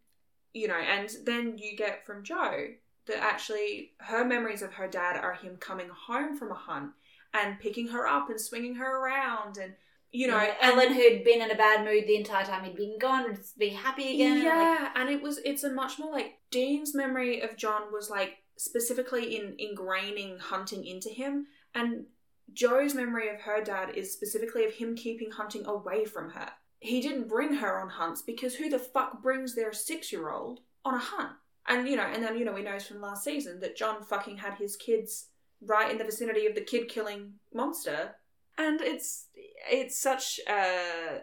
[0.53, 2.67] you know and then you get from jo
[3.07, 6.91] that actually her memories of her dad are him coming home from a hunt
[7.33, 9.73] and picking her up and swinging her around and
[10.15, 13.23] you know Ellen, who'd been in a bad mood the entire time he'd been gone,
[13.23, 14.41] would be happy again.
[14.41, 18.09] Yeah, Like, and it was it's a much more like Dean's memory of John was
[18.09, 22.05] like specifically in ingraining hunting into him, and
[22.53, 26.49] Jo's memory of her dad is specifically of him keeping hunting away from her.
[26.79, 30.61] He didn't bring her on hunts because who the fuck brings their six year old
[30.85, 31.31] on a hunt?
[31.67, 34.37] And you know, and then you know, we know from last season that John fucking
[34.37, 35.27] had his kids
[35.61, 38.15] right in the vicinity of the kid killing monster,
[38.57, 39.24] and it's
[39.69, 41.21] it's such a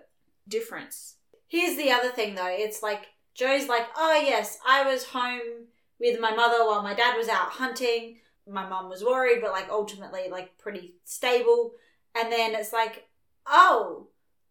[0.49, 1.17] difference.
[1.49, 2.49] Here's the other thing though.
[2.49, 5.69] It's like Jo's like, oh yes, I was home
[6.01, 8.19] with my mother while my dad was out hunting.
[8.49, 11.73] My mum was worried, but like ultimately like pretty stable.
[12.15, 13.09] And then it's like,
[13.47, 14.09] oh,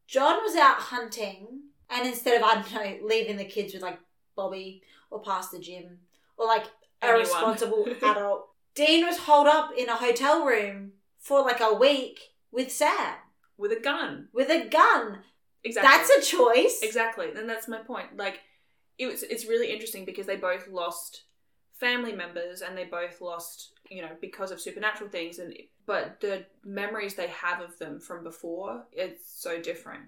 [0.08, 4.00] John was out hunting, and instead of I don't know leaving the kids with like
[4.36, 6.00] Bobby or Pastor Jim
[6.38, 6.66] or like
[7.02, 7.22] a Anyone.
[7.22, 12.20] responsible adult, Dean was holed up in a hotel room for like a week
[12.52, 13.16] with Sam
[13.62, 14.28] with a gun.
[14.34, 15.20] with a gun.
[15.64, 15.90] Exactly.
[15.90, 16.80] That's a choice.
[16.82, 18.18] exactly, and that's my point.
[18.18, 18.40] Like,
[18.98, 19.24] it was.
[19.24, 21.24] It's really interesting because they both lost
[21.80, 25.40] family members, and they both lost, you know, because of supernatural things.
[25.40, 25.54] And
[25.86, 30.06] but the memories they have of them from before, it's so different.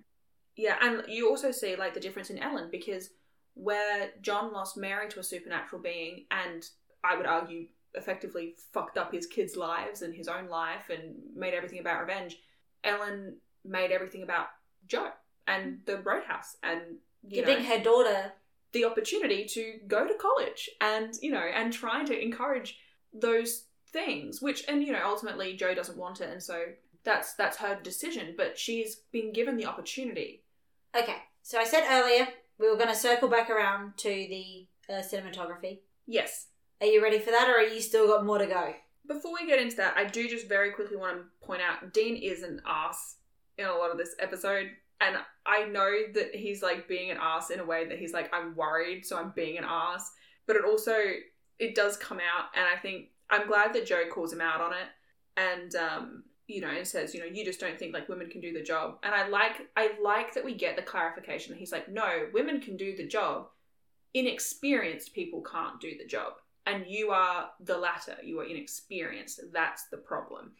[0.55, 3.09] Yeah, and you also see like the difference in Ellen because
[3.55, 6.65] where John lost Mary to a supernatural being, and
[7.03, 11.53] I would argue effectively fucked up his kids' lives and his own life and made
[11.53, 12.37] everything about revenge.
[12.83, 14.47] Ellen made everything about
[14.87, 15.09] Jo
[15.47, 16.81] and the Roadhouse and
[17.27, 18.31] you Giving know, her daughter
[18.73, 22.79] the opportunity to go to college and you know and trying to encourage
[23.13, 26.63] those things which and you know ultimately Jo doesn't want it and so
[27.03, 30.41] that's that's her decision but she's been given the opportunity
[30.95, 32.27] Okay, so I said earlier
[32.59, 35.79] we were going to circle back around to the uh, cinematography.
[36.05, 36.47] yes
[36.81, 38.73] Are you ready for that, or are you still got more to go?
[39.07, 42.15] before we get into that I do just very quickly want to point out Dean
[42.15, 43.17] is an ass
[43.57, 44.69] in a lot of this episode
[45.05, 48.33] and I know that he's like being an ass in a way that he's like
[48.33, 50.11] I'm worried so I'm being an ass.
[50.45, 50.95] But it also
[51.59, 54.73] it does come out and I think I'm glad that Jo calls him out on
[54.73, 54.87] it
[55.37, 58.41] and um you know and says you know you just don't think like women can
[58.41, 58.99] do the job.
[59.03, 62.77] And I like I like that we get the clarification he's like no women can
[62.77, 63.47] do the job.
[64.13, 66.33] Inexperienced people can't do the job.
[66.65, 68.15] And you are the latter.
[68.23, 69.41] You are inexperienced.
[69.51, 70.53] That's the problem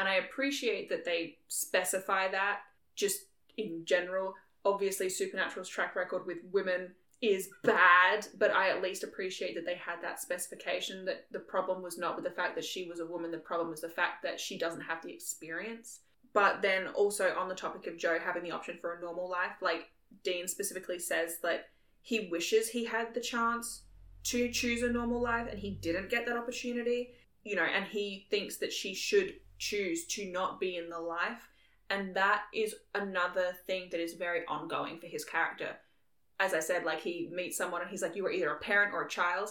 [0.00, 2.60] and I appreciate that they specify that
[2.96, 3.20] just
[3.56, 4.34] in general
[4.64, 9.74] obviously Supernatural's track record with women is bad, but I at least appreciate that they
[9.74, 13.06] had that specification that the problem was not with the fact that she was a
[13.06, 16.00] woman, the problem was the fact that she doesn't have the experience.
[16.32, 19.60] But then also on the topic of Jo having the option for a normal life,
[19.60, 19.90] like
[20.24, 21.68] Dean specifically says that
[22.00, 23.82] he wishes he had the chance
[24.22, 27.10] to choose a normal life and he didn't get that opportunity,
[27.42, 31.48] you know, and he thinks that she should choose to not be in the life.
[31.88, 35.76] And that is another thing that is very ongoing for his character
[36.40, 38.94] as I said, like he meets someone and he's like, you were either a parent
[38.94, 39.50] or a child.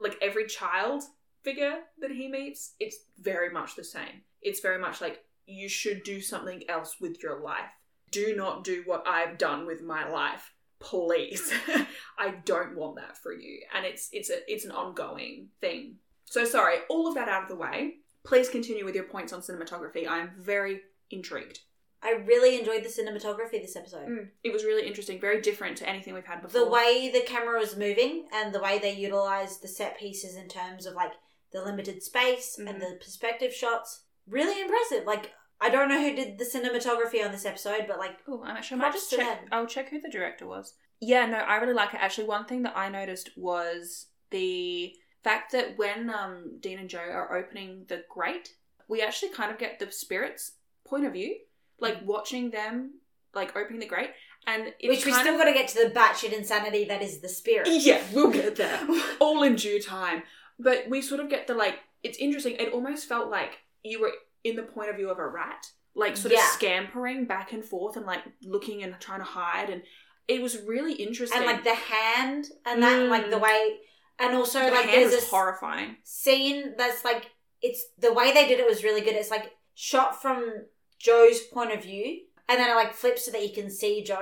[0.00, 1.04] Like every child
[1.42, 4.22] figure that he meets, it's very much the same.
[4.42, 7.70] It's very much like, you should do something else with your life.
[8.10, 10.52] Do not do what I've done with my life.
[10.80, 11.52] Please.
[12.18, 13.60] I don't want that for you.
[13.74, 15.96] And it's it's a it's an ongoing thing.
[16.24, 17.96] So sorry, all of that out of the way.
[18.24, 20.06] Please continue with your points on cinematography.
[20.08, 21.60] I am very intrigued.
[22.02, 24.08] I really enjoyed the cinematography this episode.
[24.08, 26.64] Mm, it was really interesting, very different to anything we've had before.
[26.64, 30.48] The way the camera was moving and the way they utilized the set pieces in
[30.48, 31.12] terms of like
[31.52, 32.68] the limited space Mhm.
[32.68, 35.04] and the perspective shots, really impressive.
[35.06, 38.56] Like I don't know who did the cinematography on this episode, but like Oh, I'm
[38.56, 39.20] actually I might just check.
[39.40, 39.48] them.
[39.52, 40.74] I'll check who the director was.
[41.00, 42.00] Yeah, no, I really like it.
[42.02, 46.98] Actually, one thing that I noticed was the fact that when um, Dean and Jo
[47.00, 48.54] are opening the grate,
[48.88, 50.52] we actually kind of get the spirits'
[50.86, 51.36] point of view,
[51.80, 52.92] like watching them
[53.34, 54.10] like opening the grate,
[54.46, 57.28] and it's which we still got to get to the batshit insanity that is the
[57.28, 57.66] spirit.
[57.70, 58.80] yeah, we'll get there.
[59.20, 60.22] all in due time.
[60.58, 61.76] But we sort of get the like.
[62.04, 62.56] It's interesting.
[62.60, 64.12] It almost felt like you were
[64.44, 66.40] in the point of view of a rat, like sort Yeah.
[66.40, 69.82] of scampering back and forth and like looking and trying to hide, and
[70.28, 71.38] it was really interesting.
[71.38, 73.08] and like the hand and that Mm.
[73.10, 73.78] like the way
[74.18, 75.96] and also the like there's this horrifying.
[76.02, 77.30] scene that's like
[77.62, 79.14] it's the way they did it was really good.
[79.14, 80.64] It's like shot from
[80.98, 84.18] Jo's point of view, and then it like flips so that you can see Jo,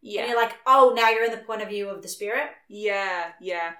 [0.00, 2.50] Yeah, and you're like, oh, now you're in the point of view of the spirit.
[2.68, 3.72] yeah, yeah.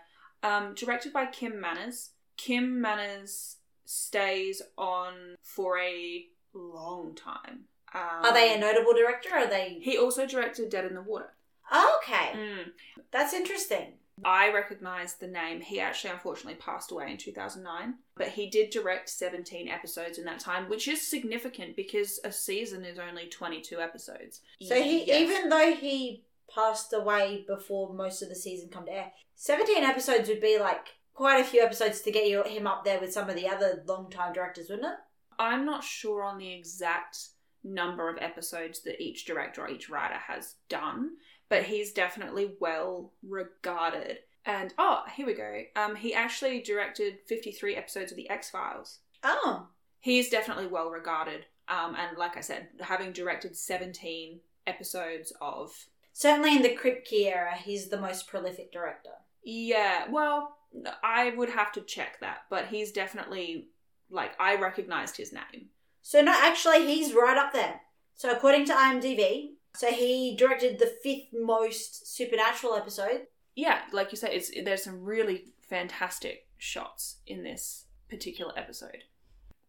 [0.43, 2.11] Um, directed by Kim Manners.
[2.37, 7.65] Kim Manners stays on for a long time.
[7.95, 9.31] Um, Are they a notable director?
[9.33, 11.33] Or are they He also directed Dead in the Water.
[11.73, 12.33] okay?
[12.37, 12.73] Mm.
[13.11, 13.95] That's interesting.
[14.25, 15.61] I recognise the name.
[15.61, 20.39] He actually unfortunately passed away in 2009, but he did direct 17 episodes in that
[20.39, 24.41] time, which is significant because a season is only 22 episodes.
[24.63, 25.21] So he Yes.
[25.21, 26.25] even though he
[26.55, 30.95] passed away before most of the season come to air, seventeen episodes would be like
[31.15, 33.83] quite a few episodes to get you him up there with some of the other
[33.87, 34.99] long time directors, wouldn't it?
[35.39, 37.29] I'm not sure on the exact
[37.65, 41.17] number of episodes that each director or each writer has done,
[41.49, 44.19] but he's definitely well regarded.
[44.47, 45.63] And oh, here we go.
[45.77, 48.99] Um, he actually directed 53 episodes of The X Files.
[49.23, 49.69] Oh,
[50.01, 51.47] He's definitely well regarded.
[51.67, 55.73] Um, and like I said, having directed 17 episodes of
[56.13, 59.13] certainly in the Kripke era, he's the most prolific director.
[59.43, 60.57] yeah, well,
[61.03, 63.69] I would have to check that, but he's definitely
[64.11, 65.69] like I recognized his name.
[66.03, 67.81] So no, actually, he's right up there.
[68.15, 73.27] So according to IMDb, so he directed the fifth most supernatural episode.
[73.57, 79.05] yeah, like you said, it's there's some really fantastic shots in this particular episode.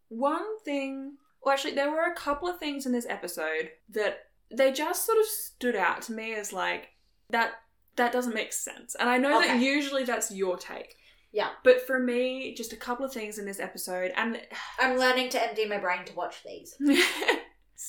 [0.09, 4.71] One thing, well, actually, there were a couple of things in this episode that they
[4.71, 6.89] just sort of stood out to me as like
[7.29, 7.53] that
[7.95, 8.95] that doesn't make sense.
[8.95, 10.95] And I know that usually that's your take.
[11.31, 11.49] Yeah.
[11.63, 14.39] But for me, just a couple of things in this episode, and
[14.79, 16.75] I'm learning to empty my brain to watch these.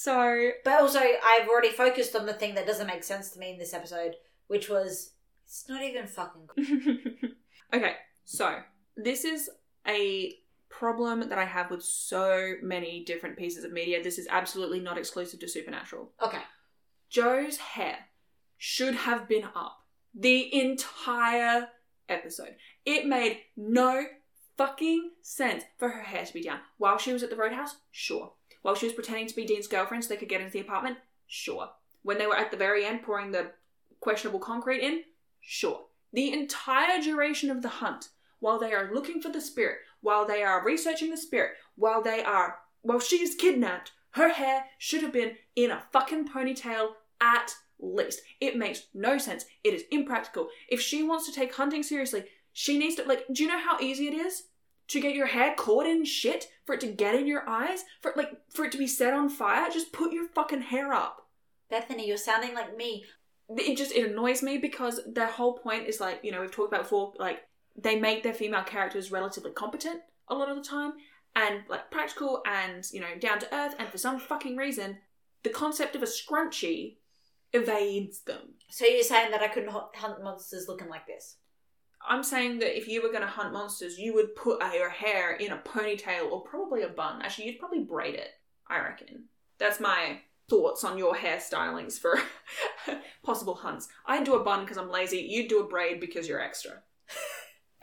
[0.07, 3.51] so But also, I've already focused on the thing that doesn't make sense to me
[3.51, 4.15] in this episode,
[4.47, 5.15] which was
[5.45, 6.49] it's not even fucking.
[7.75, 8.59] okay, so
[8.97, 9.51] this is
[9.85, 10.35] a
[10.69, 14.01] problem that I have with so many different pieces of media.
[14.01, 16.13] This is absolutely not exclusive to Supernatural.
[16.25, 16.43] Okay.
[17.09, 17.97] Jo's hair
[18.57, 19.79] should have been up
[20.15, 21.69] the entire
[22.09, 22.55] episode.
[22.85, 24.05] It made no
[24.57, 26.61] fucking sense for her hair to be down.
[26.79, 28.33] While she was at the roadhouse, sure.
[28.67, 30.97] While she was pretending to be Dean's girlfriend so they could get into the apartment,
[31.29, 31.71] sure.
[32.03, 33.53] When they were at the very end pouring the
[34.01, 35.05] questionable concrete in,
[35.41, 35.85] sure.
[36.13, 38.09] The entire duration of the hunt,
[38.41, 42.25] while they are looking for the spirit, while they are researching the spirit, while they
[42.25, 46.89] are, while she is kidnapped, her hair should have been in a fucking ponytail
[47.21, 48.21] at least.
[48.41, 49.45] It makes no sense.
[49.63, 50.49] It is impractical.
[50.69, 53.79] If she wants to take hunting seriously, she needs to, like, do you know how
[53.79, 54.43] easy it is
[54.89, 58.13] to get your hair caught in shit, for it to get in your eyes, for
[58.17, 61.27] like for it to be set on fire, just put your fucking hair up.
[61.71, 63.05] Bethany, you're sounding like me.
[63.49, 66.73] It just it annoys me because their whole point is like, you know, we've talked
[66.73, 67.43] about before, like
[67.77, 70.95] they make their female characters relatively competent a lot of the time
[71.35, 74.99] and like practical and, you know, down to earth and for some fucking reason,
[75.43, 76.97] the concept of a scrunchie
[77.53, 78.55] evades them.
[78.71, 81.37] So you're saying that I couldn't hunt monsters looking like this?
[82.09, 84.91] I'm saying that if you were going to hunt monsters, you would put uh, your
[84.91, 87.23] hair in a ponytail or probably a bun.
[87.23, 88.31] Actually, you'd probably braid it,
[88.69, 89.25] I reckon.
[89.59, 92.19] That's my thoughts on your hairstylings for
[93.25, 93.89] possible hunts.
[94.07, 95.19] I'd do a bun because I'm lazy.
[95.19, 96.83] You'd do a braid because you're extra.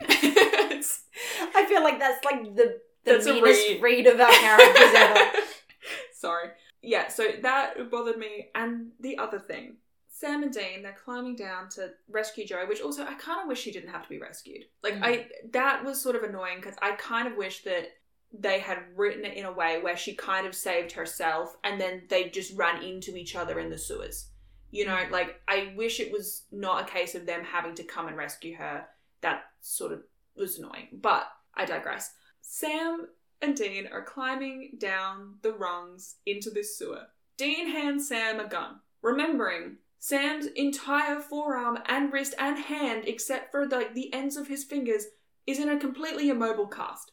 [1.56, 3.82] I feel like that's like the the That's meanest read.
[3.82, 5.30] read of our characters ever.
[6.14, 6.48] Sorry.
[6.82, 8.48] Yeah, so that bothered me.
[8.54, 9.76] And the other thing
[10.24, 13.60] Sam and Dean, they're climbing down to rescue Jo, which also I kind of wish
[13.60, 14.64] she didn't have to be rescued.
[14.82, 15.04] Like, mm.
[15.04, 17.88] I that was sort of annoying because I kind of wish that
[18.32, 22.04] they had written it in a way where she kind of saved herself and then
[22.08, 24.30] they just ran into each other in the sewers.
[24.70, 25.10] You know, mm.
[25.10, 28.56] like, I wish it was not a case of them having to come and rescue
[28.56, 28.86] her.
[29.20, 30.04] That sort of
[30.36, 30.88] was annoying.
[30.92, 32.14] But I digress.
[32.40, 33.08] Sam
[33.42, 37.02] and Dean are climbing down the rungs into this sewer.
[37.36, 43.66] Dean hands Sam a gun, remembering Sam's entire forearm and wrist and hand, except for
[43.66, 45.06] like the ends of his fingers,
[45.46, 47.12] is in a completely immobile cast.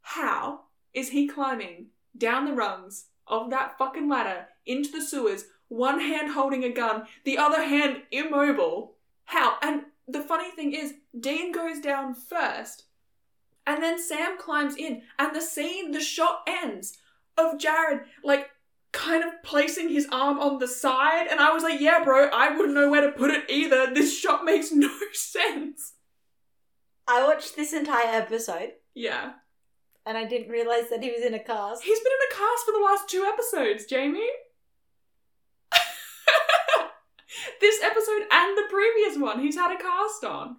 [0.00, 0.60] How
[0.94, 6.30] is he climbing down the rungs of that fucking ladder into the sewers, one hand
[6.30, 8.94] holding a gun, the other hand immobile?
[9.26, 9.58] How?
[9.60, 12.84] And the funny thing is, Dean goes down first,
[13.66, 16.96] and then Sam climbs in, and the scene, the shot ends
[17.36, 18.48] of Jared, like,
[18.92, 22.50] kind of placing his arm on the side, and I was like, yeah, bro, I
[22.54, 23.92] wouldn't know where to put it either.
[23.92, 25.94] This shot makes no sense.
[27.08, 29.32] I watched this entire episode Yeah.
[30.06, 31.82] and I didn't realize that he was in a cast.
[31.82, 34.28] He's been in a cast for the last two episodes, Jamie.
[37.60, 40.56] this episode and the previous one, he's had a cast on.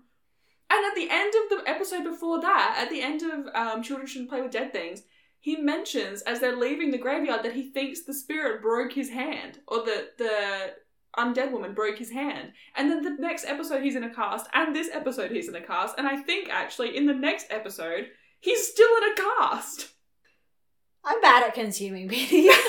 [0.70, 4.08] And at the end of the episode before that, at the end of um, Children
[4.08, 5.04] Shouldn't Play with Dead Things,
[5.44, 9.60] he mentions as they're leaving the graveyard that he thinks the spirit broke his hand,
[9.68, 10.74] or the the
[11.18, 12.54] undead woman broke his hand.
[12.78, 15.62] And then the next episode he's in a cast, and this episode he's in a
[15.62, 18.08] cast, and I think actually in the next episode
[18.40, 19.90] he's still in a cast.
[21.04, 22.54] I'm bad at consuming media.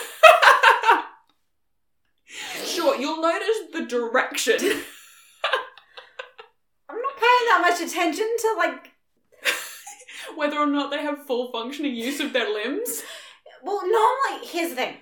[2.64, 4.58] Sure, you'll notice the direction.
[6.88, 8.93] I'm not paying that much attention to like.
[10.36, 13.02] Whether or not they have full functioning use of their limbs.
[13.62, 14.96] Well, normally here's the thing: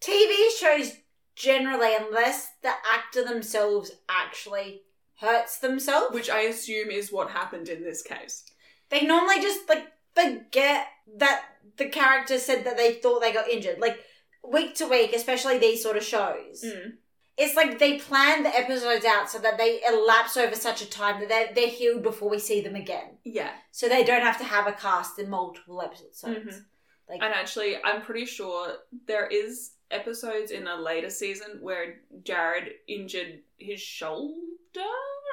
[0.00, 0.92] TV shows
[1.34, 4.82] generally, unless the actor themselves actually
[5.20, 8.44] hurts themselves, Which I assume is what happened in this case.
[8.90, 10.86] they normally just like forget
[11.16, 11.42] that
[11.76, 13.78] the character said that they thought they got injured.
[13.78, 13.98] Like
[14.42, 16.64] week to week, especially these sort of shows.
[16.64, 16.92] Mm.
[17.40, 21.20] It's like they plan the episodes out so that they elapse over such a time
[21.20, 23.18] that they're, they're healed before we see them again.
[23.24, 23.52] Yeah.
[23.70, 26.22] So they don't have to have a cast in multiple episodes.
[26.26, 26.64] Mhm.
[27.08, 28.74] Like, And actually, I'm pretty sure
[29.06, 34.34] there is episodes in a later season where Jared injured his shoulder,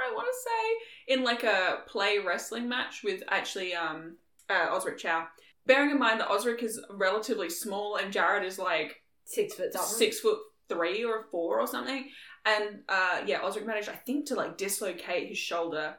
[0.07, 4.17] I want to say, in like a play wrestling match with actually um
[4.49, 5.27] uh, Osric Chau.
[5.65, 9.97] Bearing in mind that Osric is relatively small and Jared is like six foot something.
[9.97, 10.37] six foot
[10.69, 12.09] three or four or something.
[12.45, 15.95] And uh yeah, Osric managed, I think, to like dislocate his shoulder.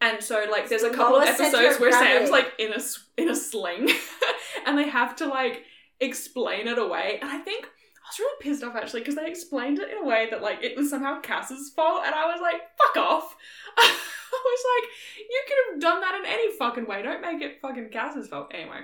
[0.00, 2.18] And so like there's a couple of episodes where gravity.
[2.18, 2.80] Sam's like in a
[3.16, 3.90] in a sling
[4.66, 5.64] and they have to like
[6.00, 7.18] explain it away.
[7.20, 10.04] And I think I was really pissed off actually because they explained it in a
[10.04, 13.36] way that like it was somehow Cass's fault and I was like, fuck off.
[14.32, 14.90] I was like,
[15.28, 17.02] you could have done that in any fucking way.
[17.02, 18.52] Don't make it fucking Cass's fault.
[18.54, 18.80] Anyway,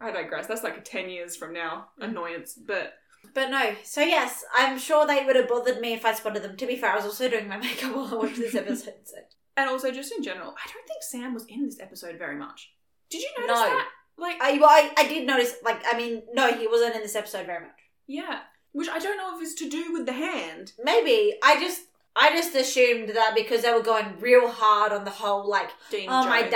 [0.00, 0.46] I digress.
[0.46, 2.54] That's like a 10 years from now annoyance.
[2.54, 2.94] But
[3.34, 6.56] But no, so yes, I'm sure they would have bothered me if I spotted them.
[6.56, 8.94] To be fair, I was also doing my makeup while I watched this episode.
[9.04, 9.16] So.
[9.56, 12.70] And also, just in general, I don't think Sam was in this episode very much.
[13.10, 13.64] Did you notice No.
[13.66, 13.88] that?
[14.18, 17.16] Like, I, well, I, I did notice, like, I mean, no, he wasn't in this
[17.16, 17.78] episode very much.
[18.06, 18.40] yeah.
[18.74, 20.72] Which I don't know if it's to do with the hand.
[20.82, 21.82] Maybe I just,
[22.16, 26.08] I just assumed that because they were going real hard on the whole, like, Dean
[26.08, 26.50] oh, my Jo.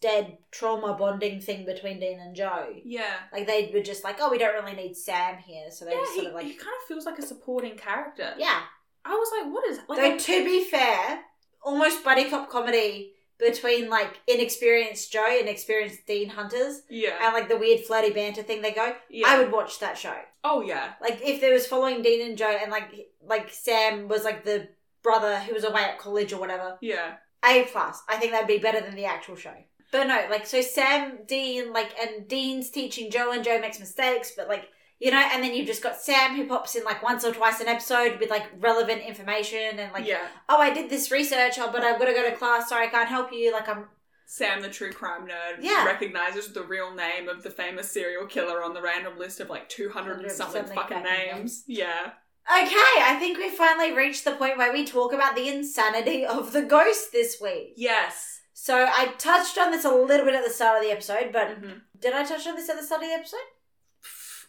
[0.00, 2.66] Dead trauma bonding thing between Dean and Jo.
[2.84, 3.14] Yeah.
[3.32, 5.98] Like they were just like, oh, we don't really need Sam here, so they Yeah,
[5.98, 8.32] just he, sort of like, he kind of feels like a supporting character.
[8.38, 8.60] yeah.
[9.04, 9.98] I was like, what is like?
[9.98, 11.20] Though I'm- to be fair,
[11.62, 17.18] almost buddy cop comedy between like inexperienced Jo and experienced Dean Hunters yeah.
[17.22, 18.94] and like the weird flirty banter thing they go.
[19.10, 19.26] yeah.
[19.28, 20.16] I would watch that show.
[20.42, 20.94] Oh yeah.
[21.02, 24.68] Like if there was following Dean and Jo and like like Sam was like the
[25.02, 26.78] brother who was away at college or whatever.
[26.80, 27.16] Yeah.
[27.46, 28.02] A plus.
[28.08, 29.54] I think that'd be better than the actual show.
[29.92, 34.32] But no, like so Sam, Dean, like and Dean's teaching Jo and Jo makes mistakes,
[34.36, 34.68] but like
[34.98, 37.60] you know, and then you've just got Sam who pops in like once or twice
[37.60, 40.26] an episode with like relevant information and like yeah.
[40.48, 42.90] oh I did this research, oh but I've got to go to class, sorry I
[42.90, 43.52] can't help you.
[43.52, 43.86] Like I'm
[44.28, 45.84] Sam, the true crime nerd, Yeah.
[45.84, 49.68] recognizes the real name of the famous serial killer on the random list of like
[49.68, 51.62] 200 and something fucking names.
[51.68, 52.10] Yeah.
[52.50, 53.02] Okay.
[53.02, 56.62] I think we finally reached the point where we talk about the insanity of the
[56.62, 57.74] ghost this week.
[57.76, 58.40] Yes.
[58.52, 61.60] So I touched on this a little bit at the start of the episode, but
[61.60, 61.82] Mhm.
[61.98, 63.38] did I touch on this at the start of the episode?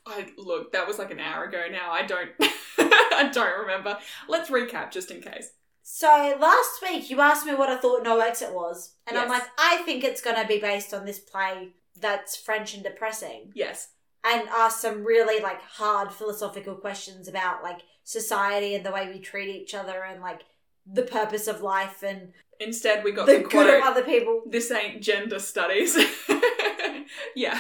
[0.06, 1.92] I look, that was like an hour ago now.
[1.92, 2.32] I don't
[2.80, 3.98] I don't remember.
[4.28, 5.52] Let's recap just in case.
[5.84, 9.44] So last week you asked me what I thought No Exit was, and I'm like,
[9.58, 11.70] I think it's going to be based on this play
[12.00, 13.90] that's French and depressing, Yes.
[14.34, 19.20] And ask some really like hard philosophical questions about like society and the way we
[19.20, 20.42] treat each other and like
[20.86, 24.42] the purpose of life and Instead we got the the, good quote of other people.
[24.48, 25.96] this ain't gender studies.
[27.36, 27.60] yeah.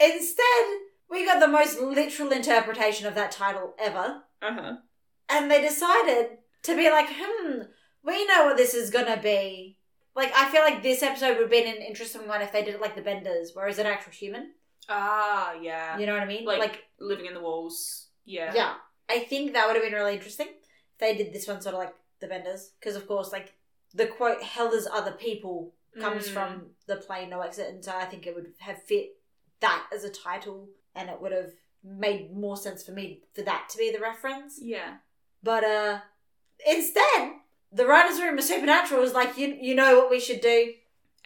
[0.00, 0.64] Instead,
[1.10, 4.22] we got the most literal interpretation of that title ever.
[4.42, 4.76] uh-huh.
[5.28, 7.62] and they decided to be like, hmm,
[8.04, 9.78] we know what this is gonna be.
[10.14, 12.74] Like, I feel like this episode would have been an interesting one if they did
[12.74, 14.52] it like the Benders, where it's an actual human.
[14.88, 15.98] Ah, yeah.
[15.98, 16.44] You know what I mean?
[16.44, 18.08] Like, like living in the walls.
[18.24, 18.52] Yeah.
[18.54, 18.74] yeah.
[19.08, 21.80] I think that would have been really interesting if they did this one sort of
[21.80, 23.52] like the Benders, because of course, like
[23.94, 26.32] the quote "Hell is other people" comes Mm.
[26.32, 29.16] from the play No Exit, and so I think it would have fit
[29.60, 33.68] that as a title, and it would have made more sense for me for that
[33.70, 34.58] to be the reference.
[34.60, 34.96] Yeah.
[35.42, 35.98] But uh
[36.66, 37.32] instead,
[37.72, 40.72] the writers' room of Supernatural was like, you you know what we should do?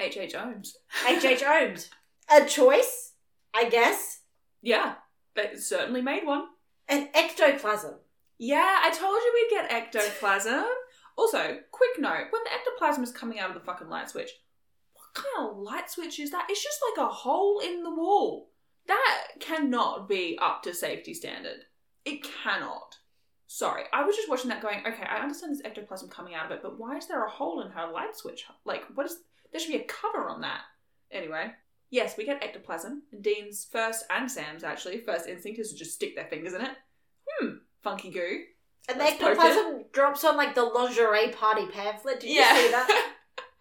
[0.01, 0.17] H.
[0.17, 0.33] H.
[0.35, 0.77] Holmes.
[1.07, 1.25] H.
[1.25, 1.43] H.
[1.43, 1.91] Holmes.
[2.31, 3.08] A choice,
[3.55, 4.21] I guess.
[4.63, 4.95] Yeah.
[5.35, 6.45] They certainly made one.
[6.89, 7.95] An ectoplasm.
[8.39, 10.65] Yeah, I told you we'd get ectoplasm.
[11.17, 14.31] also, quick note: when the ectoplasm is coming out of the fucking light switch,
[14.95, 16.47] what kind of light switch is that?
[16.49, 18.51] It's just like a hole in the wall.
[18.87, 21.65] That cannot be up to safety standard.
[22.05, 22.97] It cannot.
[23.47, 26.53] Sorry, I was just watching that going, okay, I understand this ectoplasm coming out of
[26.53, 28.45] it, but why is there a hole in her light switch?
[28.65, 29.19] Like, what is.
[29.51, 30.61] There should be a cover on that.
[31.11, 31.53] Anyway,
[31.91, 33.03] yes, we get ectoplasm.
[33.13, 36.63] And Dean's first, and Sam's actually, first instinct is to just stick their fingers in
[36.63, 36.71] it.
[37.29, 37.49] Hmm,
[37.83, 38.45] funky goo.
[38.89, 42.21] And the Let's poke ectoplasm drops on like the lingerie party pamphlet.
[42.21, 43.13] Did you see that?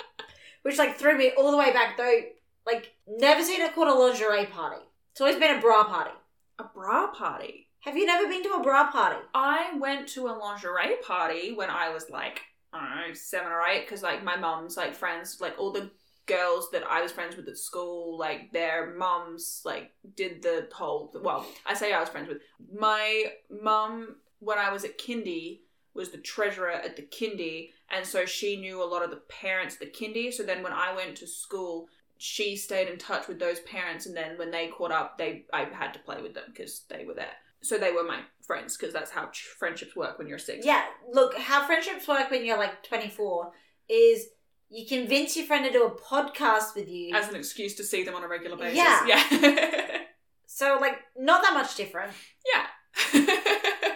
[0.64, 2.20] Which like threw me all the way back though.
[2.66, 4.82] Like, never seen it called a lingerie party.
[5.12, 6.12] It's always been a bra party.
[6.60, 7.68] A bra party.
[7.82, 9.20] Have you never been to a bra party?
[9.34, 12.42] I went to a lingerie party when I was like,
[12.74, 15.90] I don't know, seven or eight, because like my mum's like friends, like all the
[16.28, 21.12] girls that I was friends with at school, like their mums like did the whole.
[21.22, 22.42] Well, I say I was friends with
[22.74, 25.62] my mum when I was at kindy
[25.98, 29.76] was the treasurer at the kindy, and so she knew a lot of the parents
[29.76, 30.32] at the kindy.
[30.32, 31.88] So then when I went to school,
[32.20, 35.66] she stayed in touch with those parents, and then when they caught up, they I
[35.66, 37.34] had to play with them because they were there.
[37.62, 40.66] So they were my friends because that's how friendships work when you're six.
[40.66, 43.52] Yeah, look, how friendships work when you're like 24
[43.90, 44.28] is
[44.70, 47.16] you convince your friend to do a podcast with you.
[47.16, 48.78] As an excuse to see them on a regular basis.
[48.78, 49.06] Yeah.
[49.08, 49.98] Yeah.
[50.46, 52.14] so, like, not that much different.
[52.54, 52.66] yeah.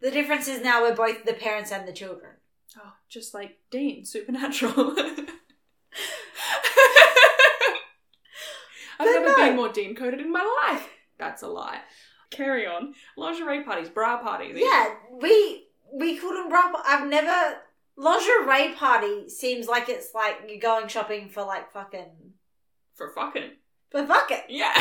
[0.00, 2.34] The difference is now we're both the parents and the children.
[2.78, 4.72] oh, just like Dean, Supernatural.
[8.98, 9.36] I've never no.
[9.36, 10.88] been more Dean coded in my life.
[11.18, 11.80] That's a lie.
[12.30, 12.94] Carry on.
[13.16, 14.56] Lingerie parties, bra parties.
[14.56, 16.72] Yeah, we we couldn't bra.
[16.84, 17.56] I've never
[17.96, 22.32] lingerie party seems like it's like you're going shopping for like fucking
[22.94, 23.50] For fucking.
[23.90, 24.74] for fucking Yeah.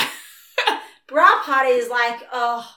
[1.07, 2.68] bra party is like oh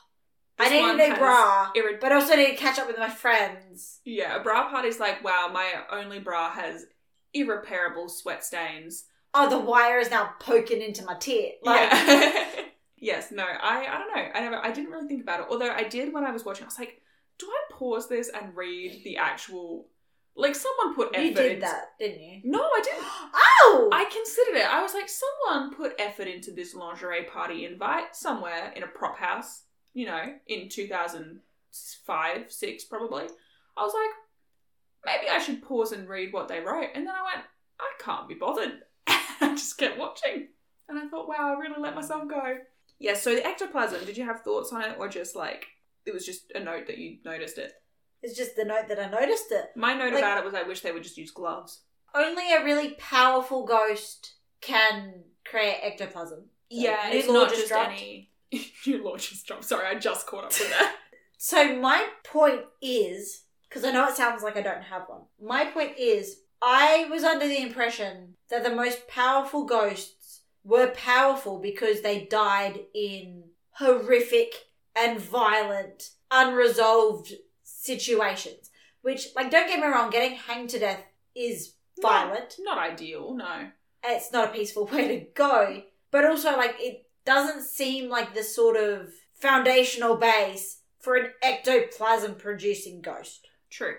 [0.61, 1.71] I need a new bra,
[2.01, 4.01] but also need to catch up with my friends.
[4.05, 6.85] yeah, a bra party's like, wow, my only bra has
[7.33, 9.05] irreparable sweat stains.
[9.35, 11.61] Oh, the wire is now poking into my tit.
[11.63, 12.45] Like, yeah.
[12.97, 14.31] yes, no, I I don't know.
[14.35, 15.47] I never I didn't really think about it.
[15.49, 17.03] Although I did when I was watching, I was like,
[17.39, 19.87] do I pause this and read the actual
[20.39, 22.41] like someone put effort you did into- that, didn't you?
[22.45, 23.05] No, I didn't.
[23.61, 24.73] Oh, I considered it.
[24.73, 29.19] I was like, someone put effort into this lingerie party invite somewhere in a prop
[29.19, 33.25] house, you know, in 2005, 6 probably.
[33.77, 34.11] I was like,
[35.05, 36.91] maybe I should pause and read what they wrote.
[36.95, 37.47] And then I went,
[37.81, 38.81] I can't be bothered.
[39.07, 40.49] I just kept watching.
[40.89, 42.59] And I thought, wow, I really let myself go.
[42.99, 45.67] Yeah, so the ectoplasm, did you have thoughts on it or just like,
[46.07, 47.73] it was just a note that you noticed it?
[48.23, 49.71] It's just the note that I noticed it.
[49.77, 51.83] My note Like- about it was I wish they would just use gloves.
[52.15, 56.41] Only a really powerful ghost can create ectoplasm.
[56.41, 58.31] So, Yeah, it's not just just any.
[58.87, 59.65] New law just dropped.
[59.65, 60.97] Sorry, I just caught up with that.
[61.41, 65.21] So my point is, because I know it sounds like I don't have one.
[65.41, 71.61] My point is, I was under the impression that the most powerful ghosts were powerful
[71.61, 74.53] because they died in horrific
[74.97, 77.35] and violent, unresolved
[77.79, 78.71] situations.
[79.03, 81.01] Which, like, don't get me wrong, getting hanged to death
[81.35, 82.57] is violent.
[82.59, 83.71] Not, not ideal, no.
[84.05, 85.83] It's not a peaceful way to go.
[86.11, 92.35] But also, like, it doesn't seem like the sort of foundational base for an ectoplasm
[92.35, 93.47] producing ghost.
[93.71, 93.95] True.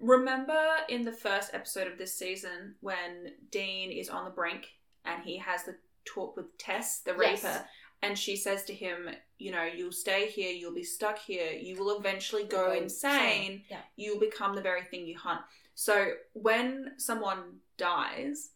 [0.00, 4.66] Remember in the first episode of this season when Dean is on the brink
[5.04, 7.42] and he has the talk with Tess, the Yes.
[7.42, 7.64] Reaper,
[8.04, 11.76] and she says to him, you know, you'll stay here, you'll be stuck here, you
[11.76, 13.80] will eventually go insane, Yeah.
[13.96, 15.40] you'll become the very thing you hunt.
[15.74, 18.50] So when someone dies,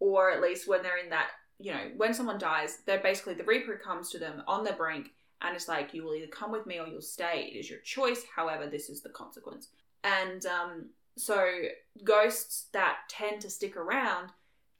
[0.00, 1.28] or at least when they're in that,
[1.58, 5.10] you know, when someone dies, they're basically the Reaper comes to them on the brink
[5.40, 7.50] and it's like, you will either come with me or you'll stay.
[7.52, 8.22] It is your choice.
[8.34, 9.68] However, this is the consequence.
[10.04, 11.48] And um, so
[12.04, 14.30] ghosts that tend to stick around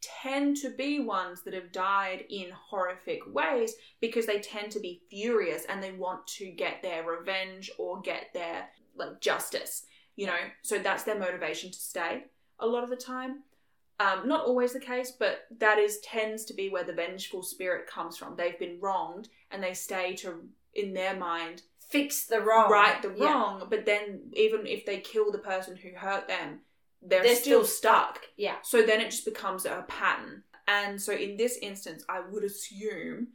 [0.00, 5.02] tend to be ones that have died in horrific ways because they tend to be
[5.10, 9.84] furious and they want to get their revenge or get their like justice
[10.16, 12.24] you know so that's their motivation to stay
[12.60, 13.42] a lot of the time
[14.00, 17.86] um, not always the case but that is tends to be where the vengeful spirit
[17.88, 20.42] comes from they've been wronged and they stay to
[20.74, 22.70] in their mind Fix the wrong.
[22.70, 23.32] right the Yeah.
[23.32, 26.60] wrong but then even if they kill the person who hurt them
[27.02, 28.56] they're, They're still, still stuck Yeah.
[28.62, 30.42] so then it just becomes a pattern.
[30.66, 33.28] And so in this instance, I would assume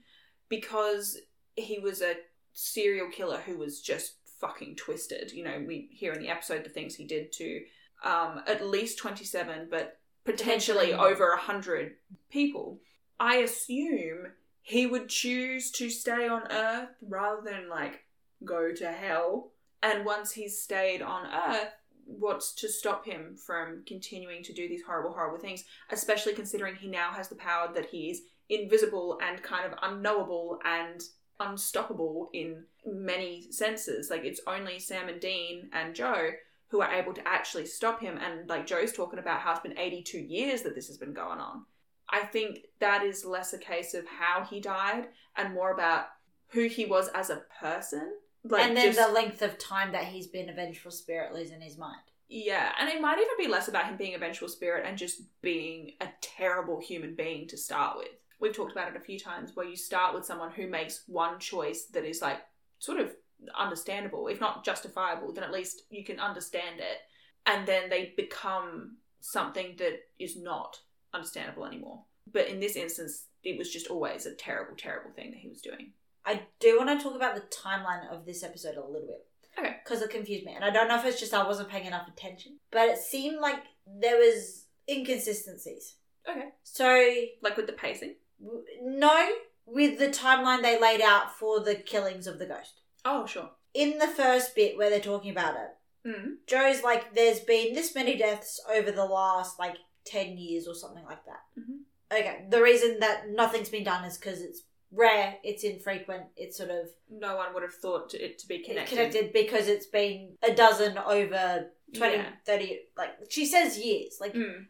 [0.49, 1.17] because
[1.55, 2.15] he was a
[2.53, 6.69] serial killer who was just fucking twisted, you know, we hear in the episode the
[6.69, 7.61] things he did to
[8.03, 11.93] um, at least 27, but potentially over 100
[12.29, 12.79] people.
[13.19, 14.27] I assume
[14.61, 18.03] he would choose to stay on Earth rather than like
[18.43, 19.51] go to hell.
[19.81, 21.69] And once he's stayed on Earth,
[22.05, 26.87] what's to stop him from continuing to do these horrible, horrible things, especially considering he
[26.87, 31.01] now has the power that he is invisible and kind of unknowable and
[31.39, 34.09] unstoppable in many senses.
[34.09, 36.31] Like it's only Sam and Dean and Jo
[36.67, 38.17] who are able to actually stop him.
[38.17, 41.39] And like Jo's talking about how it's been 82 years that this has been going
[41.39, 41.65] on.
[42.09, 46.05] I think that is less a case of how he died and more about
[46.49, 48.13] who he was as a person.
[48.43, 51.61] Like and then just- the length of time that he's been a vengeful spirit losing
[51.61, 52.01] his mind.
[52.27, 55.21] yeah, and it might even be less about him being a vengeful spirit and just
[55.41, 58.09] being a terrible human being to start with.
[58.39, 61.39] We've talked about it a few times where you start with someone who makes one
[61.39, 62.39] choice that is like
[62.79, 63.11] sort of
[63.57, 66.99] understandable, if not justifiable, then at least you can understand it.
[67.45, 70.79] And then they become something that is not
[71.13, 72.03] understandable anymore.
[72.31, 75.61] But in this instance, it was just always a terrible, terrible thing that he was
[75.61, 75.91] doing.
[76.25, 79.25] I do want to talk about the timeline of this episode a little bit.
[79.59, 79.75] Okay.
[79.83, 80.53] Because it confused me.
[80.55, 82.57] And I don't know if it's just I wasn't paying enough attention.
[82.71, 85.95] But it seemed like there was inconsistencies.
[86.29, 86.49] Okay.
[86.63, 88.15] So, Like with the pacing.
[88.41, 89.29] w- no,
[89.65, 92.81] with the timeline they laid out for the killings of the ghost.
[93.05, 93.51] Oh, sure.
[93.73, 95.69] In the first bit where they're talking about it,
[96.05, 96.35] Mm.
[96.47, 101.05] Jo's like, there's been this many deaths over the last, like, 10 years or something
[101.05, 101.39] like that.
[101.57, 101.83] Mhm.
[102.11, 104.63] Okay, the reason that nothing's been done is because it's
[104.93, 108.95] rare, it's infrequent, it's sort of No one would have thought it to be connected.
[108.95, 112.29] connected because it's been a dozen over 20, Yeah.
[112.45, 114.17] 30, like, she says years.
[114.21, 114.67] Like, Mm.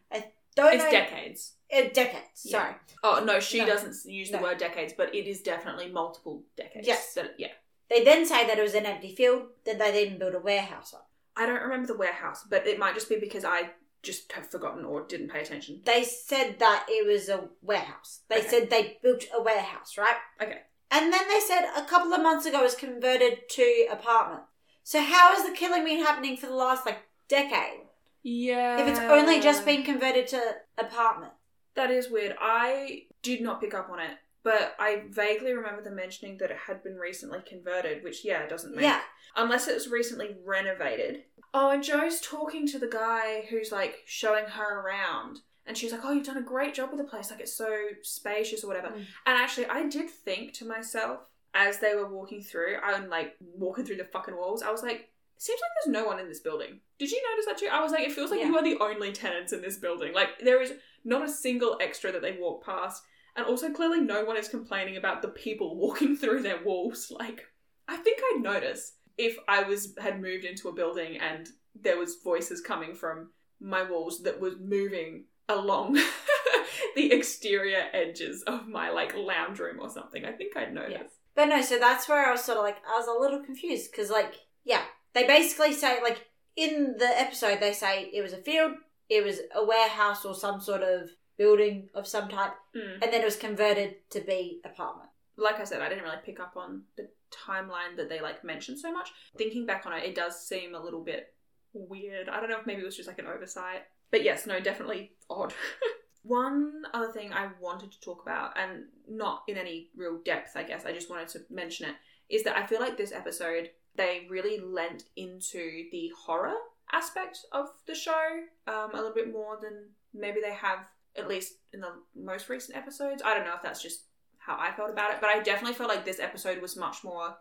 [0.56, 0.92] don't It's know.
[0.92, 1.54] decades.
[1.72, 2.52] uh, decades, Yeah.
[2.52, 2.76] sorry.
[3.04, 3.66] Oh no, she No.
[3.66, 4.44] doesn't use the No.
[4.44, 6.88] word decades, but it is definitely multiple decades.
[6.88, 7.14] Yes.
[7.16, 7.52] That- yeah.
[7.90, 10.94] They then say that it was an empty field, then they then build a warehouse
[10.94, 11.02] on.
[11.36, 13.72] I don't remember the warehouse, but it might just be because I
[14.04, 15.82] just have forgotten or didn't pay attention.
[15.86, 18.20] They said that it was a warehouse.
[18.28, 18.48] They Okay.
[18.48, 20.18] said they built a warehouse, right?
[20.42, 20.62] Okay.
[20.92, 24.44] And then they said a couple of months ago it was converted to apartment.
[24.84, 27.88] So how has the killing been happening for the last like decade?
[28.22, 28.80] Yeah.
[28.80, 31.34] If it's only just been converted to apartment.
[31.76, 32.36] That is weird.
[32.40, 34.12] I did not pick up on it,
[34.44, 38.50] but I vaguely remember them mentioning that it had been recently converted, which yeah, it
[38.50, 39.02] doesn't make Yeah.
[39.36, 41.24] unless it was recently renovated.
[41.54, 45.40] Oh, and Jo's talking to the guy who's like showing her around.
[45.66, 47.32] And she's like, Oh, you've done a great job with the place.
[47.32, 48.90] Like, it's so spacious or whatever.
[48.90, 48.98] Mm.
[49.26, 51.20] And actually, I did think to myself
[51.54, 55.10] as they were walking through, I'm like walking through the fucking walls, I was like,
[55.38, 56.80] Seems like there's no one in this building.
[57.00, 57.68] Did you notice that too?
[57.72, 58.48] I was like, it feels like Yeah.
[58.48, 60.14] you are the only tenants in this building.
[60.14, 60.74] Like, there is
[61.04, 63.04] not a single extra that they walk past.
[63.36, 67.12] And also, clearly, no one is complaining about the people walking through their walls.
[67.12, 67.42] Like,
[67.88, 72.18] I think I'd notice if I was had moved into a building and there was
[72.24, 73.30] voices coming from
[73.60, 75.94] my walls that was moving along
[76.96, 80.26] the exterior edges of my like lounge room or something.
[80.26, 80.94] I think I'd notice.
[80.94, 81.08] Yeah.
[81.36, 83.92] But no, so that's where I was sort of like, I was a little confused
[83.92, 88.38] because, like, yeah, they basically say, like, in the episode, they say it was a
[88.38, 88.74] field,
[89.10, 92.94] it was a warehouse or some sort of building of some type, Mm.
[93.02, 95.10] and then it was converted to be apartment.
[95.36, 98.80] Like I said, I didn't really pick up on the timeline that they like mentioned
[98.80, 99.10] so much.
[99.38, 101.34] Thinking back on it, it does seem a little bit
[101.74, 102.30] weird.
[102.30, 103.84] I don't know if maybe it was just like an oversight.
[104.12, 105.54] But yes, no, definitely odd.
[106.24, 110.64] One other thing I wanted to talk about, and not in any real depth, I
[110.64, 111.96] guess, I just wanted to mention it,
[112.30, 116.54] is that I feel like this episode, they really lent into the horror
[116.94, 120.80] aspect of the show um, a little bit more than maybe they have,
[121.18, 123.22] at least in the most recent episodes.
[123.24, 124.06] I don't know if that's just
[124.38, 127.36] how I felt about it, but I definitely felt like this episode was much more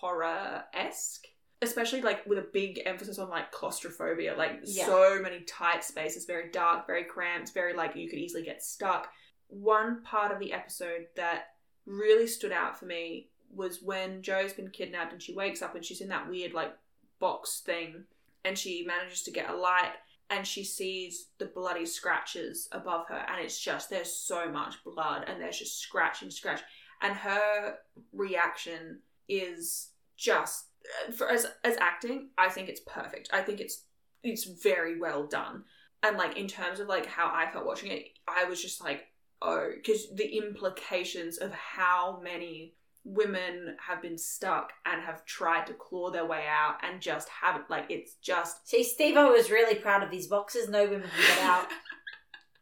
[0.00, 1.26] horror esque.
[1.60, 4.86] Especially like with a big emphasis on like claustrophobia, like Yeah.
[4.86, 9.10] so many tight spaces, very dark, very cramped, very like you could easily get stuck.
[9.48, 11.46] One part of the episode that
[11.84, 15.84] really stood out for me was when Jo's been kidnapped and she wakes up and
[15.84, 16.72] she's in that weird like
[17.18, 18.04] box thing
[18.44, 19.92] and she manages to get a light
[20.30, 25.24] and she sees the bloody scratches above her and it's just there's so much blood
[25.26, 26.60] and there's just scratch and scratch
[27.02, 27.76] and her
[28.12, 28.98] reaction
[29.28, 30.66] is just
[31.08, 33.30] uh, for as as acting i think it's perfect.
[33.32, 33.84] I think it's
[34.22, 35.64] it's very well done.
[36.02, 39.06] And like in terms of like how i felt watching it i was just like
[39.42, 42.74] oh because the implications of how many
[43.04, 47.70] women have been stuck and have tried to claw their way out and just haven't
[47.70, 50.68] like it's just See, Steve O was really proud of these boxes.
[50.68, 51.66] No women can get out.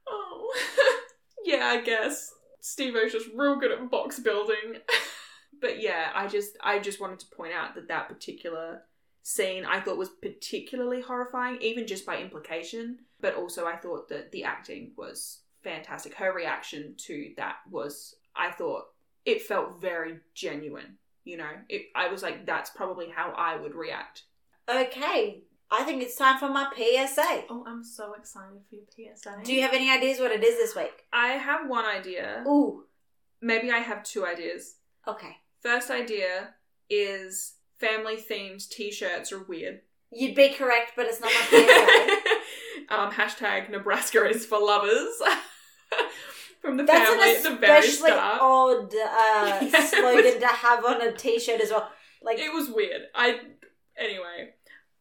[0.09, 0.55] Oh.
[1.45, 2.33] yeah, I guess.
[2.61, 4.77] Steve O's just real good at box building.
[5.61, 8.83] but yeah, I just I just wanted to point out that that particular
[9.23, 12.99] scene I thought was particularly horrifying, even just by implication.
[13.21, 16.15] But also, I thought that the acting was fantastic.
[16.15, 18.85] Her reaction to that was, I thought,
[19.27, 20.97] it felt very genuine.
[21.25, 24.23] You know, it, I was like, that's probably how I would react.
[24.71, 27.45] Okay, I think it's time for my PSA.
[27.51, 29.39] Oh, I'm so excited for your PSA.
[29.45, 31.05] Do you have any ideas what it is this week?
[31.13, 32.45] I have one idea.
[32.47, 32.85] Ooh,
[33.43, 34.77] Maybe I have two ideas.
[35.07, 35.37] okay.
[35.61, 36.51] First idea
[36.89, 39.81] is family themed t shirts are weird.
[40.13, 42.95] You'd be correct, but it's not my PSA.
[42.95, 45.21] um, hashtag Nebraska is for lovers.
[46.67, 48.39] From the That's family an at the very especially start.
[48.43, 51.89] odd uh, Yeah, it slogan was- to have on a t-shirt as well.
[52.23, 53.03] Like, it was weird.
[53.15, 53.39] I
[53.97, 54.55] anyway,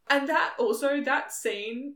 [0.09, 1.95] and that also that scene,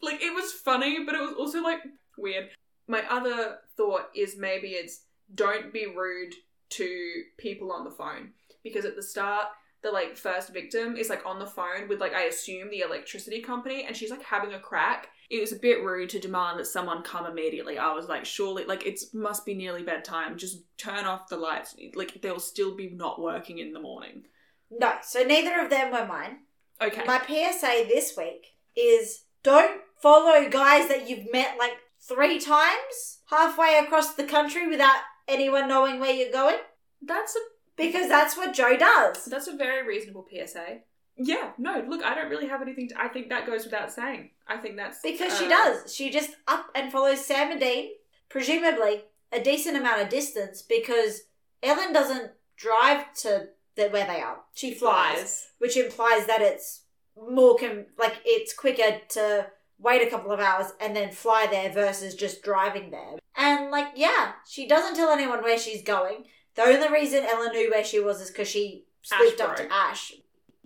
[0.00, 1.80] like it was funny, but it was also like
[2.16, 2.48] weird.
[2.88, 5.02] My other thought is maybe it's
[5.34, 6.34] don't be rude
[6.70, 8.30] to people on the phone
[8.64, 9.46] because at the start
[9.82, 13.40] the like first victim is like on the phone with like I assume the electricity
[13.40, 15.08] company and she's like having a crack.
[15.30, 17.78] It was a bit rude to demand that someone come immediately.
[17.78, 20.36] I was like, surely like it must be nearly bedtime.
[20.36, 21.74] Just turn off the lights.
[21.94, 24.24] Like they'll still be not working in the morning.
[24.70, 24.94] no.
[25.02, 26.38] So neither of them were mine.
[26.82, 27.04] Okay.
[27.06, 33.78] My PSA this week is don't follow guys that you've met like three times halfway
[33.78, 36.56] across the country without anyone knowing where you're going.
[37.02, 37.40] That's a
[37.80, 39.24] Because that's what Jo does.
[39.26, 40.80] that's a very reasonable PSA.
[41.16, 44.30] Yeah, no, look, I don't really have anything to I think that goes without saying.
[44.48, 45.94] I think that's Because she uh, does.
[45.94, 47.90] She just up and follows Sam and Dean,
[48.28, 49.02] presumably
[49.32, 51.22] a decent amount of distance because
[51.62, 54.38] Ellen doesn't drive to the, where they are.
[54.54, 55.46] She flies, flies.
[55.58, 56.82] which implies that it's
[57.16, 59.46] more com- like it's quicker to
[59.78, 63.18] wait a couple of hours and then fly there versus just driving there.
[63.36, 66.24] And like, yeah, she doesn't tell anyone where she's going.
[66.54, 69.72] The only reason Ella knew where she was is because she swooped up to.
[69.72, 70.12] Ash.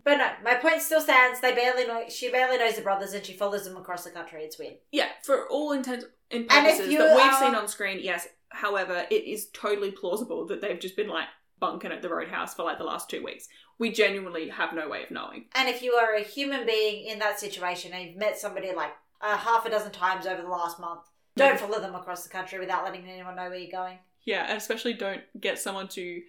[0.03, 1.41] But no, my point still stands.
[1.41, 2.05] They barely know.
[2.09, 4.43] She barely knows the brothers, and she follows them across the country.
[4.45, 4.74] It's weird.
[4.93, 8.28] Yeah, for all intents and And purposes you that we've are- seen on screen, yes.
[8.51, 11.26] However, it is totally plausible that they've just been like
[11.59, 13.49] bunking at the roadhouse for like the last two weeks.
[13.78, 15.47] We genuinely have no way of knowing.
[15.55, 18.93] And if you are a human being in that situation and you've met somebody like
[19.20, 21.01] uh, half a dozen times over the last month,
[21.37, 23.99] don't follow them across the country without letting anyone know where you're going.
[24.25, 26.22] Yeah, and especially don't get someone to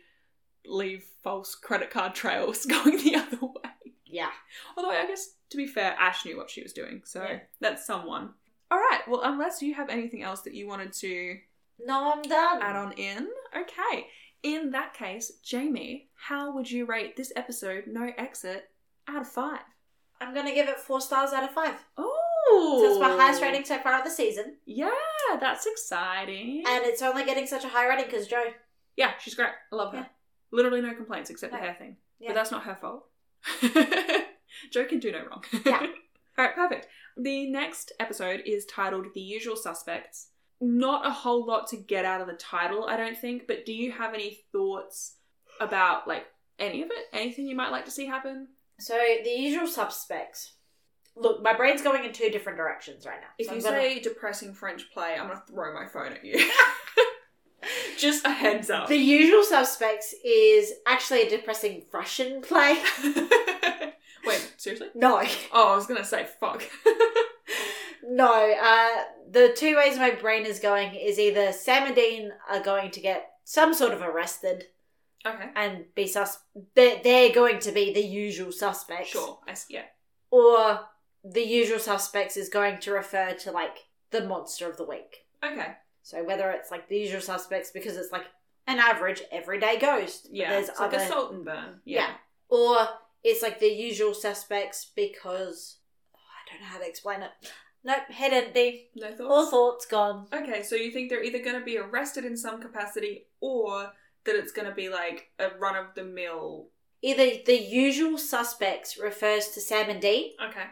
[0.66, 3.94] leave false credit card trails going the other way.
[4.06, 4.32] Yeah.
[4.78, 7.40] Although I guess to be fair, Ash knew what she was doing, so Yeah.
[7.62, 8.32] that's someone.
[8.72, 9.02] All right.
[9.08, 11.38] Well, unless you have anything else that you wanted to
[11.80, 12.62] No, I'm done.
[12.62, 14.08] add on in, okay.
[14.44, 18.70] In that case, Jamie, how would you rate this episode, No Exit,
[19.08, 19.62] out of five?
[20.22, 21.76] I'm going to give it four stars out of five.
[21.98, 22.18] Oh,
[22.50, 24.58] So it's my highest rating so far of the season.
[24.66, 24.90] Yeah,
[25.40, 26.64] that's exciting.
[26.68, 28.44] And it's only getting such a high rating because Jo.
[28.96, 29.50] yeah, she's great.
[29.72, 30.00] I love her.
[30.00, 30.06] Yeah.
[30.52, 31.64] Literally no complaints except the No.
[31.66, 31.98] hair thing.
[32.20, 32.30] Yeah.
[32.30, 33.06] But that's not her fault.
[34.72, 35.44] Jo can do no wrong.
[35.66, 35.80] Yeah.
[36.38, 36.88] All right, perfect.
[37.18, 40.28] The next episode is titled The Usual Suspects.
[40.62, 43.74] Not a whole lot to get out of the title, I don't think, but do
[43.74, 45.16] you have any thoughts
[45.60, 46.26] about like
[46.60, 47.06] any of it?
[47.14, 48.48] Anything you might like to see happen?
[48.80, 50.55] So, the usual suspects.
[51.16, 53.28] Look, my brain's going in two different directions right now.
[53.38, 56.50] If So you gonna- say depressing French play, I'm gonna throw my phone at you.
[57.98, 58.90] Just a heads up.
[58.90, 62.78] the usual suspects is actually a depressing Russian play.
[64.26, 64.90] Wait, seriously?
[64.94, 66.64] No, Oh, I was gonna say fuck.
[68.04, 68.54] no.
[68.62, 72.92] Uh, the two ways my brain is going is either Sam and Dean are going
[72.92, 74.66] to get some sort of arrested
[75.26, 75.50] okay.
[75.56, 76.38] and be sus.
[76.76, 79.10] They're, they're going to be the usual suspects.
[79.10, 79.40] Sure.
[79.48, 79.84] I yeah.
[80.32, 80.82] Or
[81.26, 85.26] the usual suspects is going to refer to like the monster of the week.
[85.44, 85.74] Okay.
[86.04, 88.26] So whether it's like the usual suspects because it's like
[88.68, 90.28] an average everyday ghost.
[90.32, 90.52] Yeah.
[90.52, 91.82] There's it's like a salt and burn.
[91.84, 92.02] Yeah.
[92.02, 92.14] Yeah.
[92.50, 92.88] Or
[93.24, 95.78] it's like the usual suspects because
[96.14, 97.32] oh, I don't know how to explain it.
[97.84, 98.90] Nope, head empty.
[98.96, 99.22] No thoughts.
[99.30, 100.26] All thoughts gone.
[100.34, 103.92] Okay, so you think they're either going to be arrested in some capacity or
[104.26, 106.70] that it's going to be like a run of the mill.
[107.04, 110.66] Either the usual suspects refers to Sam and Dean, Okay.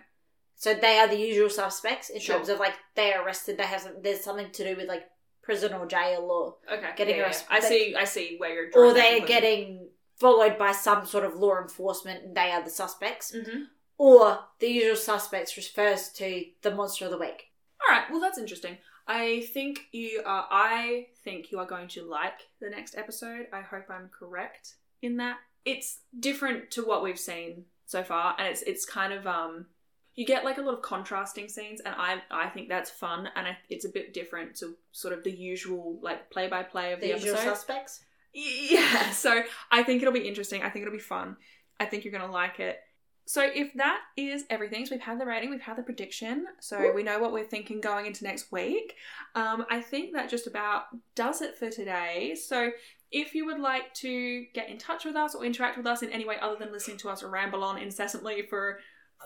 [0.63, 2.35] So they are the usual suspects in Sure.
[2.37, 3.57] terms of like they're arrested.
[3.57, 5.03] They have some, there's something to do with like
[5.41, 6.43] prison or jail or
[6.73, 6.91] Okay.
[6.95, 7.27] Getting yeah, yeah.
[7.27, 7.47] arrested.
[7.49, 7.95] I see.
[7.95, 8.69] I see where you're.
[8.69, 12.63] drawing or they are getting followed by some sort of law enforcement and they are
[12.63, 13.33] the suspects.
[13.35, 13.65] Mhm.
[13.97, 17.51] Or the usual suspects refers to the monster of the week.
[17.81, 18.09] All right.
[18.09, 18.77] Well, that's interesting.
[19.05, 20.47] I think you are.
[20.49, 23.47] I think you are going to like the next episode.
[23.51, 25.37] I hope I'm correct in that.
[25.65, 29.67] It's different to what we've seen so far, and it's it's kind of um.
[30.15, 33.47] You get like a lot of contrasting scenes, and I I think that's fun, and
[33.47, 36.99] I, it's a bit different to sort of the usual like play by play of
[36.99, 37.55] The, the, usual episode.
[37.55, 38.05] suspects.
[38.33, 40.61] Yeah, so I think it'll be interesting.
[40.61, 41.37] I think it'll be fun.
[41.79, 42.79] I think you're going to like it.
[43.25, 46.81] So if that is everything, so we've had the rating, we've had the prediction, so
[46.81, 46.93] Ooh.
[46.93, 48.95] we know what we're thinking going into next week.
[49.33, 50.83] Um, I think that just about
[51.15, 52.35] does it for today.
[52.35, 52.71] So
[53.13, 56.09] if you would like to get in touch with us or interact with us in
[56.09, 58.79] any way other than listening to us ramble on incessantly for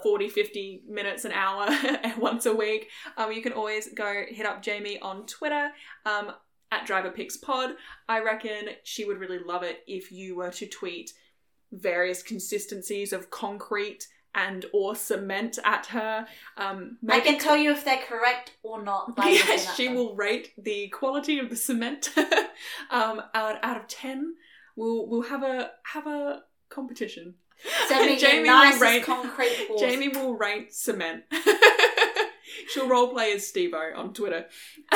[0.03, 1.67] 40, 50 minutes, an hour
[2.17, 5.69] once a week, um, you can always go hit up Jamie on Twitter
[6.05, 6.31] um,
[6.71, 7.73] at DriverPixPod.
[8.07, 11.11] I reckon she would really love it if you were to tweet
[11.71, 16.27] various consistencies of concrete and or cement at her.
[16.57, 19.95] Um, I can tell you if they're correct or not yes, she them.
[19.95, 22.09] will rate the quality of the cement
[22.91, 24.35] um, out, out of ten.
[24.75, 27.33] We'll we'll have a have a competition.
[27.87, 29.81] Send me Jamie will rate- concrete horse.
[29.81, 31.23] Jamie will rate cement.
[32.69, 34.45] She'll roleplay as Stevo on Twitter.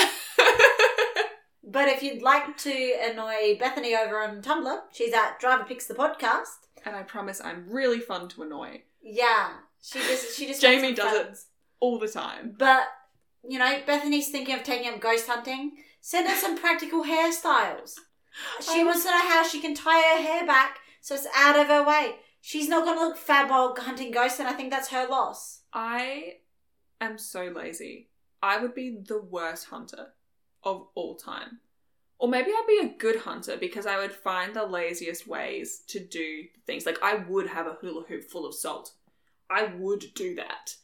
[1.63, 5.93] But if you'd like to annoy Bethany over on Tumblr, she's at Driver Picks the
[5.93, 6.57] Podcast.
[6.83, 9.51] and I promise I'm really fun to annoy Yeah,
[9.81, 11.37] she just she just Jamie does it.
[11.79, 12.55] all the time.
[12.57, 12.87] But
[13.47, 15.73] you know, Bethany's thinking of taking up ghost hunting.
[16.01, 17.95] Send her some practical hairstyles.
[18.61, 21.67] She wants to know how she can tie her hair back so it's out of
[21.67, 22.15] her way.
[22.41, 25.61] She's not going to look fab while hunting ghosts, and I think that's her loss.
[25.71, 26.37] I
[26.99, 28.09] am so lazy.
[28.41, 30.07] I would be the worst hunter
[30.63, 31.59] of all time.
[32.17, 35.99] Or maybe I'd be a good hunter because I would find the laziest ways to
[35.99, 36.85] do things.
[36.85, 38.93] Like I would have a hula hoop full of salt.
[39.49, 40.75] I would do that.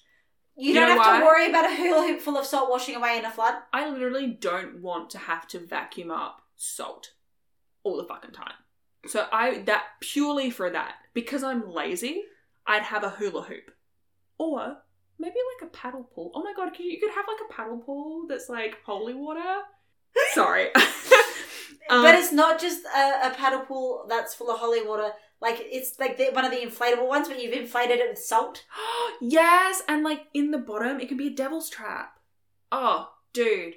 [0.55, 1.19] You, You don't have why?
[1.19, 3.53] to worry about a hula hoop full of salt washing away in a flood.
[3.71, 7.11] I literally don't want to have to vacuum up salt
[7.83, 8.53] all the fucking time.
[9.07, 12.23] So I that purely for that because I'm lazy,
[12.65, 13.71] I'd have a hula hoop,
[14.37, 14.77] or
[15.19, 16.31] maybe like a paddle pool.
[16.35, 19.13] Oh my god, could you, you could have like a paddle pool that's like holy
[19.13, 19.61] water.
[20.33, 20.69] Sorry,
[21.89, 25.09] Um, but it's not just a, a paddle pool that's full of holy water.
[25.41, 28.65] Like it's like the, one of the inflatable ones, but you've inflated it with salt.
[29.21, 32.19] yes, and like in the bottom, it can be a devil's trap.
[32.71, 33.75] Oh, dude,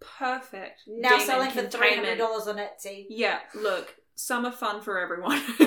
[0.00, 0.82] perfect.
[0.86, 3.06] Now Demon selling for three hundred dollars on Etsy.
[3.08, 5.42] Yeah, look, summer fun for everyone.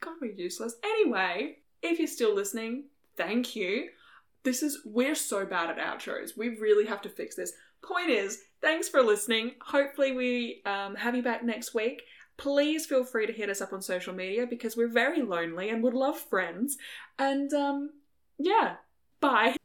[0.00, 0.74] God, we're useless.
[0.82, 2.84] Anyway, if you're still listening,
[3.16, 3.88] thank you.
[4.42, 6.36] This is, we're so bad at outros.
[6.36, 7.52] We really have to fix this.
[7.82, 9.52] Point is, thanks for listening.
[9.60, 12.02] Hopefully, we um, have you back next week.
[12.36, 15.82] Please feel free to hit us up on social media because we're very lonely and
[15.82, 16.76] would love friends.
[17.18, 17.90] And um,
[18.38, 18.76] yeah,
[19.20, 19.56] bye.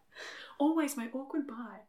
[0.58, 1.80] Always my awkward bye.